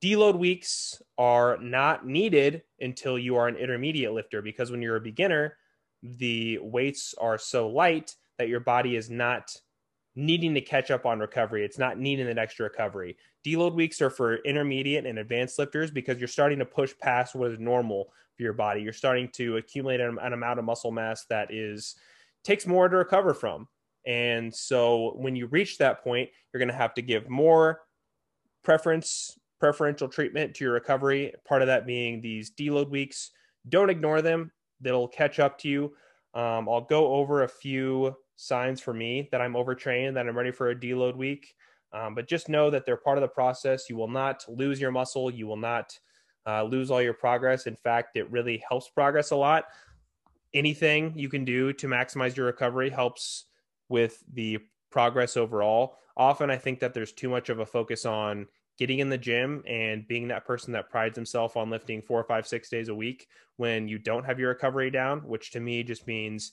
Deload 0.00 0.38
weeks 0.38 1.00
are 1.16 1.58
not 1.58 2.06
needed 2.06 2.62
until 2.80 3.18
you 3.18 3.36
are 3.36 3.48
an 3.48 3.56
intermediate 3.56 4.12
lifter 4.12 4.42
because 4.42 4.70
when 4.70 4.82
you're 4.82 4.96
a 4.96 5.00
beginner, 5.00 5.56
the 6.02 6.58
weights 6.58 7.14
are 7.18 7.38
so 7.38 7.68
light 7.68 8.14
that 8.38 8.48
your 8.48 8.60
body 8.60 8.94
is 8.94 9.10
not 9.10 9.50
needing 10.18 10.52
to 10.52 10.60
catch 10.60 10.90
up 10.90 11.06
on 11.06 11.20
recovery. 11.20 11.64
It's 11.64 11.78
not 11.78 11.96
needing 11.96 12.26
that 12.26 12.38
extra 12.38 12.64
recovery. 12.64 13.16
Deload 13.46 13.74
weeks 13.74 14.02
are 14.02 14.10
for 14.10 14.38
intermediate 14.38 15.06
and 15.06 15.20
advanced 15.20 15.60
lifters 15.60 15.92
because 15.92 16.18
you're 16.18 16.26
starting 16.26 16.58
to 16.58 16.64
push 16.64 16.92
past 17.00 17.36
what 17.36 17.52
is 17.52 17.60
normal 17.60 18.12
for 18.36 18.42
your 18.42 18.52
body. 18.52 18.82
You're 18.82 18.92
starting 18.92 19.28
to 19.34 19.58
accumulate 19.58 20.00
an, 20.00 20.18
an 20.20 20.32
amount 20.32 20.58
of 20.58 20.64
muscle 20.64 20.90
mass 20.90 21.24
that 21.30 21.54
is 21.54 21.94
takes 22.42 22.66
more 22.66 22.88
to 22.88 22.96
recover 22.96 23.32
from. 23.32 23.68
And 24.06 24.52
so 24.52 25.12
when 25.14 25.36
you 25.36 25.46
reach 25.46 25.78
that 25.78 26.02
point, 26.02 26.30
you're 26.52 26.58
going 26.58 26.68
to 26.68 26.74
have 26.74 26.94
to 26.94 27.02
give 27.02 27.30
more 27.30 27.82
preference, 28.64 29.38
preferential 29.60 30.08
treatment 30.08 30.52
to 30.54 30.64
your 30.64 30.72
recovery. 30.72 31.32
Part 31.46 31.62
of 31.62 31.68
that 31.68 31.86
being 31.86 32.20
these 32.20 32.50
deload 32.50 32.90
weeks. 32.90 33.30
Don't 33.68 33.88
ignore 33.88 34.20
them, 34.20 34.50
they'll 34.80 35.06
catch 35.06 35.38
up 35.38 35.58
to 35.58 35.68
you. 35.68 35.94
Um, 36.34 36.68
I'll 36.68 36.80
go 36.80 37.14
over 37.14 37.44
a 37.44 37.48
few 37.48 38.16
signs 38.38 38.80
for 38.80 38.94
me 38.94 39.28
that 39.32 39.40
I'm 39.40 39.56
overtrained, 39.56 40.16
that 40.16 40.28
I'm 40.28 40.36
ready 40.36 40.52
for 40.52 40.70
a 40.70 40.74
deload 40.74 41.16
week. 41.16 41.56
Um, 41.92 42.14
but 42.14 42.28
just 42.28 42.48
know 42.48 42.70
that 42.70 42.86
they're 42.86 42.96
part 42.96 43.18
of 43.18 43.22
the 43.22 43.28
process. 43.28 43.90
You 43.90 43.96
will 43.96 44.08
not 44.08 44.44
lose 44.48 44.80
your 44.80 44.92
muscle. 44.92 45.30
You 45.30 45.46
will 45.46 45.56
not 45.56 45.98
uh, 46.46 46.62
lose 46.62 46.90
all 46.90 47.02
your 47.02 47.14
progress. 47.14 47.66
In 47.66 47.74
fact, 47.74 48.16
it 48.16 48.30
really 48.30 48.62
helps 48.68 48.88
progress 48.88 49.32
a 49.32 49.36
lot. 49.36 49.64
Anything 50.54 51.12
you 51.16 51.28
can 51.28 51.44
do 51.44 51.72
to 51.74 51.88
maximize 51.88 52.36
your 52.36 52.46
recovery 52.46 52.90
helps 52.90 53.46
with 53.88 54.22
the 54.32 54.58
progress 54.90 55.36
overall. 55.36 55.96
Often, 56.16 56.50
I 56.50 56.58
think 56.58 56.78
that 56.80 56.94
there's 56.94 57.12
too 57.12 57.28
much 57.28 57.48
of 57.48 57.58
a 57.58 57.66
focus 57.66 58.06
on 58.06 58.46
getting 58.78 59.00
in 59.00 59.08
the 59.08 59.18
gym 59.18 59.64
and 59.66 60.06
being 60.06 60.28
that 60.28 60.44
person 60.44 60.72
that 60.74 60.90
prides 60.90 61.16
himself 61.16 61.56
on 61.56 61.70
lifting 61.70 62.00
four, 62.00 62.22
five, 62.22 62.46
six 62.46 62.68
days 62.68 62.88
a 62.88 62.94
week 62.94 63.26
when 63.56 63.88
you 63.88 63.98
don't 63.98 64.24
have 64.24 64.38
your 64.38 64.50
recovery 64.50 64.90
down, 64.90 65.20
which 65.20 65.50
to 65.50 65.58
me 65.58 65.82
just 65.82 66.06
means 66.06 66.52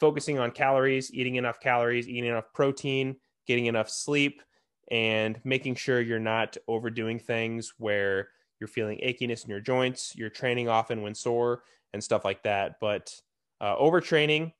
focusing 0.00 0.38
on 0.38 0.50
calories, 0.50 1.12
eating 1.12 1.36
enough 1.36 1.60
calories, 1.60 2.08
eating 2.08 2.30
enough 2.30 2.52
protein, 2.52 3.16
getting 3.46 3.66
enough 3.66 3.90
sleep, 3.90 4.42
and 4.90 5.40
making 5.44 5.74
sure 5.74 6.00
you're 6.00 6.18
not 6.18 6.56
overdoing 6.66 7.18
things 7.18 7.74
where 7.78 8.28
you're 8.60 8.68
feeling 8.68 9.00
achiness 9.04 9.44
in 9.44 9.50
your 9.50 9.60
joints, 9.60 10.14
you're 10.16 10.30
training 10.30 10.68
often 10.68 11.02
when 11.02 11.14
sore, 11.14 11.62
and 11.92 12.02
stuff 12.02 12.24
like 12.24 12.42
that. 12.42 12.76
But 12.80 13.14
uh, 13.60 13.76
overtraining, 13.76 14.52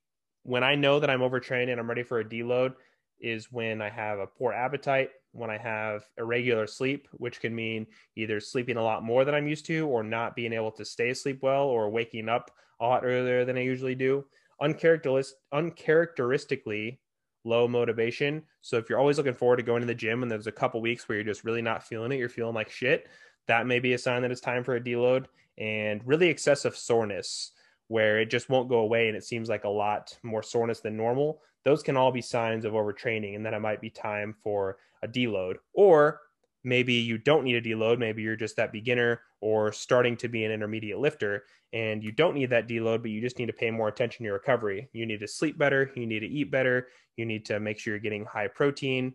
when 0.43 0.65
I 0.65 0.75
know 0.75 1.01
that 1.01 1.11
I'm 1.11 1.23
overtrained 1.23 1.71
and 1.71 1.81
I'm 1.81 1.89
ready 1.89 2.03
for 2.03 2.21
a 2.21 2.25
deload, 2.25 2.75
is 3.21 3.51
when 3.51 3.83
I 3.83 3.91
have 3.91 4.19
a 4.19 4.27
poor 4.27 4.53
appetite, 4.53 5.11
when 5.33 5.51
I 5.51 5.59
have 5.59 6.09
irregular 6.17 6.67
sleep, 6.67 7.09
which 7.13 7.41
can 7.41 7.55
mean 7.55 7.87
either 8.17 8.41
sleeping 8.41 8.77
a 8.77 8.83
lot 8.83 9.03
more 9.03 9.25
than 9.25 9.35
I'm 9.35 9.49
used 9.49 9.67
to, 9.67 9.87
or 9.89 10.03
not 10.03 10.37
being 10.37 10.53
able 10.53 10.71
to 10.73 10.85
stay 10.85 11.11
asleep 11.11 11.41
well, 11.43 11.65
or 11.65 11.91
waking 11.91 12.29
up 12.29 12.51
a 12.81 12.87
lot 12.87 13.05
earlier 13.05 13.45
than 13.45 13.59
I 13.59 13.63
usually 13.63 13.95
do. 13.97 14.25
Uncharacteristically 14.61 17.01
low 17.45 17.69
motivation. 17.69 18.43
So 18.61 18.77
if 18.77 18.91
you're 18.91 18.99
always 18.99 19.19
looking 19.19 19.35
forward 19.35 19.57
to 19.57 19.63
going 19.63 19.81
to 19.81 19.87
the 19.87 19.95
gym 19.95 20.23
and 20.23 20.31
there's 20.31 20.47
a 20.47 20.53
couple 20.53 20.81
weeks 20.81 21.09
where 21.09 21.17
you're 21.17 21.25
just 21.25 21.45
really 21.45 21.63
not 21.63 21.83
feeling 21.83 22.13
it, 22.13 22.19
you're 22.19 22.29
feeling 22.29 22.55
like 22.55 22.71
shit, 22.71 23.09
that 23.47 23.67
may 23.67 23.79
be 23.79 23.95
a 23.95 23.99
sign 23.99 24.23
that 24.23 24.31
it's 24.31 24.41
time 24.41 24.65
for 24.65 24.77
a 24.77 24.81
deload. 24.81 25.27
And 25.57 26.07
really 26.07 26.29
excessive 26.29 26.77
soreness 26.77 27.53
where 27.89 28.21
it 28.21 28.31
just 28.31 28.49
won't 28.49 28.69
go 28.69 28.81
away 28.81 29.09
and 29.09 29.17
it 29.17 29.25
seems 29.25 29.49
like 29.49 29.65
a 29.65 29.69
lot 29.69 30.17
more 30.23 30.43
soreness 30.43 30.81
than 30.81 30.97
normal. 30.97 31.41
Those 31.65 31.83
can 31.83 31.97
all 31.97 32.13
be 32.13 32.21
signs 32.21 32.65
of 32.65 32.75
overtraining 32.75 33.35
and 33.35 33.45
then 33.45 33.55
it 33.55 33.61
might 33.61 33.81
be 33.81 33.91
time 33.91 34.35
for 34.43 34.77
a 35.03 35.09
deload. 35.09 35.57
Or 35.73 36.21
maybe 36.69 36.95
you 36.95 37.19
don't 37.19 37.45
need 37.45 37.57
a 37.57 37.63
deload. 37.63 37.99
Maybe 37.99 38.23
you're 38.23 38.37
just 38.37 38.57
that 38.57 38.73
beginner 38.73 39.23
or 39.41 39.73
starting 39.73 40.17
to 40.19 40.29
be 40.29 40.45
an 40.45 40.53
intermediate 40.53 40.99
lifter 40.99 41.45
and 41.73 42.03
you 42.03 42.13
don't 42.13 42.35
need 42.35 42.51
that 42.51 42.69
deload, 42.69 43.03
but 43.03 43.11
you 43.11 43.21
just 43.21 43.39
need 43.39 43.47
to 43.47 43.53
pay 43.53 43.71
more 43.71 43.89
attention 43.89 44.19
to 44.19 44.25
your 44.25 44.35
recovery. 44.35 44.89
You 44.93 45.05
need 45.07 45.21
to 45.21 45.29
sleep 45.29 45.59
better. 45.59 45.91
You 45.95 46.07
need 46.07 46.21
to 46.21 46.27
eat 46.27 46.51
better. 46.51 46.89
You 47.17 47.27
need 47.27 47.45
to 47.47 47.61
make 47.61 47.79
sure 47.79 47.93
you're 47.93 48.01
getting 48.01 48.25
high 48.25 48.49
protein. 48.49 49.15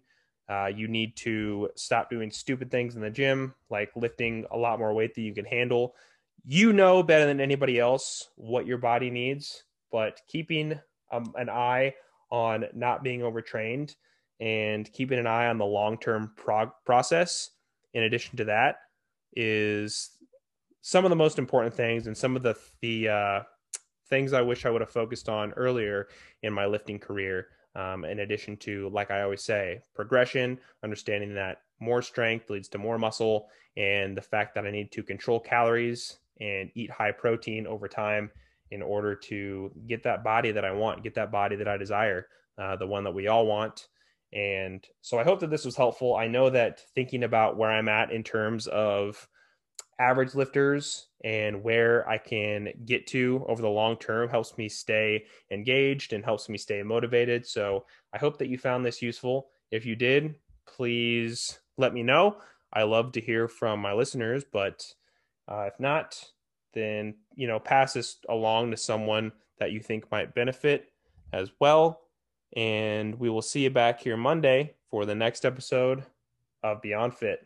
Uh, 0.49 0.67
you 0.67 0.87
need 0.87 1.15
to 1.15 1.69
stop 1.75 2.09
doing 2.09 2.29
stupid 2.29 2.69
things 2.69 2.95
in 2.95 3.01
the 3.01 3.09
gym, 3.09 3.55
like 3.69 3.91
lifting 3.95 4.45
a 4.51 4.57
lot 4.57 4.77
more 4.77 4.93
weight 4.93 5.15
than 5.15 5.23
you 5.23 5.33
can 5.33 5.45
handle. 5.45 5.95
You 6.45 6.73
know 6.73 7.01
better 7.01 7.25
than 7.25 7.39
anybody 7.39 7.79
else 7.79 8.29
what 8.35 8.67
your 8.67 8.77
body 8.77 9.09
needs, 9.09 9.63
but 9.91 10.19
keeping 10.27 10.79
um, 11.11 11.33
an 11.35 11.49
eye 11.49 11.95
on 12.29 12.65
not 12.73 13.03
being 13.03 13.23
overtrained 13.23 13.95
and 14.39 14.91
keeping 14.91 15.19
an 15.19 15.27
eye 15.27 15.47
on 15.47 15.57
the 15.57 15.65
long 15.65 15.97
term 15.97 16.31
prog- 16.35 16.73
process, 16.85 17.51
in 17.93 18.03
addition 18.03 18.37
to 18.37 18.45
that, 18.45 18.77
is 19.35 20.11
some 20.81 21.05
of 21.05 21.09
the 21.09 21.15
most 21.15 21.39
important 21.39 21.73
things 21.73 22.07
and 22.07 22.17
some 22.17 22.35
of 22.35 22.43
the 22.43 22.55
the 22.81 23.09
uh, 23.09 23.39
things 24.09 24.33
I 24.33 24.41
wish 24.41 24.65
I 24.65 24.69
would 24.69 24.81
have 24.81 24.89
focused 24.89 25.29
on 25.29 25.53
earlier 25.53 26.07
in 26.41 26.53
my 26.53 26.65
lifting 26.65 26.99
career. 26.99 27.47
Um, 27.75 28.05
in 28.05 28.19
addition 28.19 28.55
to, 28.57 28.89
like 28.89 29.09
I 29.09 29.23
always 29.23 29.43
say, 29.43 29.79
progression, 29.95 30.59
understanding 30.83 31.33
that 31.33 31.61
more 31.79 32.03
strength 32.03 32.51
leads 32.51 32.67
to 32.69 32.77
more 32.77 32.99
muscle, 32.99 33.47
and 33.75 34.15
the 34.15 34.21
fact 34.21 34.53
that 34.53 34.67
I 34.67 34.71
need 34.71 34.91
to 34.91 35.01
control 35.01 35.39
calories 35.39 36.17
and 36.39 36.69
eat 36.75 36.91
high 36.91 37.11
protein 37.11 37.65
over 37.65 37.87
time 37.87 38.29
in 38.69 38.81
order 38.81 39.15
to 39.15 39.71
get 39.87 40.03
that 40.03 40.23
body 40.23 40.51
that 40.51 40.65
I 40.65 40.71
want, 40.71 41.03
get 41.03 41.15
that 41.15 41.31
body 41.31 41.55
that 41.55 41.67
I 41.67 41.77
desire, 41.77 42.27
uh, 42.57 42.75
the 42.75 42.87
one 42.87 43.03
that 43.03 43.13
we 43.13 43.27
all 43.27 43.45
want. 43.45 43.87
And 44.33 44.85
so 45.01 45.19
I 45.19 45.23
hope 45.23 45.39
that 45.41 45.49
this 45.49 45.65
was 45.65 45.75
helpful. 45.75 46.15
I 46.15 46.27
know 46.27 46.49
that 46.49 46.81
thinking 46.95 47.23
about 47.23 47.57
where 47.57 47.71
I'm 47.71 47.87
at 47.87 48.11
in 48.11 48.23
terms 48.23 48.67
of 48.67 49.27
average 49.99 50.33
lifters 50.33 51.07
and 51.23 51.63
where 51.63 52.07
I 52.09 52.17
can 52.17 52.69
get 52.85 53.07
to 53.07 53.45
over 53.47 53.61
the 53.61 53.69
long 53.69 53.97
term 53.97 54.29
helps 54.29 54.57
me 54.57 54.69
stay 54.69 55.25
engaged 55.51 56.13
and 56.13 56.23
helps 56.23 56.49
me 56.49 56.57
stay 56.57 56.81
motivated. 56.83 57.45
So 57.45 57.85
I 58.13 58.17
hope 58.17 58.39
that 58.39 58.49
you 58.49 58.57
found 58.57 58.85
this 58.85 59.01
useful. 59.01 59.49
If 59.71 59.85
you 59.85 59.95
did, 59.95 60.35
please 60.65 61.59
let 61.77 61.93
me 61.93 62.03
know. 62.03 62.37
I 62.71 62.83
love 62.83 63.11
to 63.13 63.21
hear 63.21 63.47
from 63.47 63.79
my 63.79 63.93
listeners, 63.93 64.43
but 64.51 64.85
uh, 65.47 65.65
if 65.71 65.79
not, 65.79 66.23
then 66.73 67.15
you 67.35 67.47
know 67.47 67.59
pass 67.59 67.93
this 67.93 68.17
along 68.27 68.71
to 68.71 68.77
someone 68.77 69.31
that 69.59 69.71
you 69.71 69.79
think 69.79 70.11
might 70.11 70.33
benefit 70.33 70.91
as 71.31 71.51
well. 71.59 72.02
And 72.55 73.19
we 73.19 73.29
will 73.29 73.41
see 73.41 73.63
you 73.63 73.69
back 73.69 73.99
here 73.99 74.17
Monday 74.17 74.75
for 74.89 75.05
the 75.05 75.15
next 75.15 75.45
episode 75.45 76.03
of 76.61 76.81
Beyond 76.81 77.15
Fit. 77.15 77.45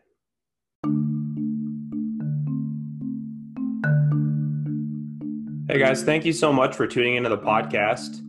Hey 5.70 5.80
guys, 5.80 6.04
thank 6.04 6.26
you 6.26 6.34
so 6.34 6.52
much 6.52 6.76
for 6.76 6.88
tuning 6.88 7.16
into 7.16 7.30
the 7.30 7.38
podcast. 7.38 8.22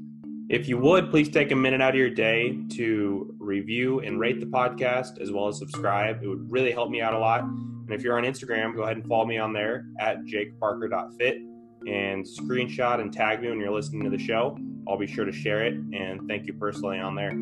If 0.49 0.69
you 0.69 0.79
would, 0.79 1.11
please 1.11 1.29
take 1.29 1.53
a 1.53 1.57
minute 1.57 1.81
out 1.81 1.91
of 1.91 1.95
your 1.97 2.11
day 2.11 2.59
to 2.71 3.35
review 3.39 4.01
and 4.01 4.19
rate 4.19 4.41
the 4.41 4.47
podcast 4.47 5.21
as 5.21 5.31
well 5.31 5.49
as 5.49 5.59
subscribe. 5.59 6.23
It 6.23 6.29
would 6.29 6.51
really 6.51 6.73
help 6.73 6.91
me 6.91 7.01
out 7.01 7.15
a 7.15 7.19
lot. 7.19 7.43
And 7.43 7.91
if 7.91 8.03
you're 8.03 8.19
on 8.19 8.25
Instagram, 8.25 8.75
go 8.75 8.83
ahead 8.83 8.97
and 8.97 9.07
follow 9.07 9.27
me 9.27 9.39
on 9.39 9.53
there 9.53 9.87
at 10.01 10.25
jakeparker.fit 10.25 11.48
and 11.87 12.25
screenshot 12.25 13.01
and 13.01 13.13
tag 13.13 13.41
me 13.41 13.49
when 13.51 13.61
you're 13.61 13.71
listening 13.71 14.05
to 14.05 14.11
the 14.11 14.19
show. 14.19 14.59
I'll 14.89 14.99
be 14.99 15.07
sure 15.07 15.25
to 15.25 15.33
share 15.33 15.65
it 15.65 15.75
and 15.75 16.27
thank 16.29 16.47
you 16.47 16.55
personally 16.55 16.99
on 16.99 17.15
there. 17.15 17.33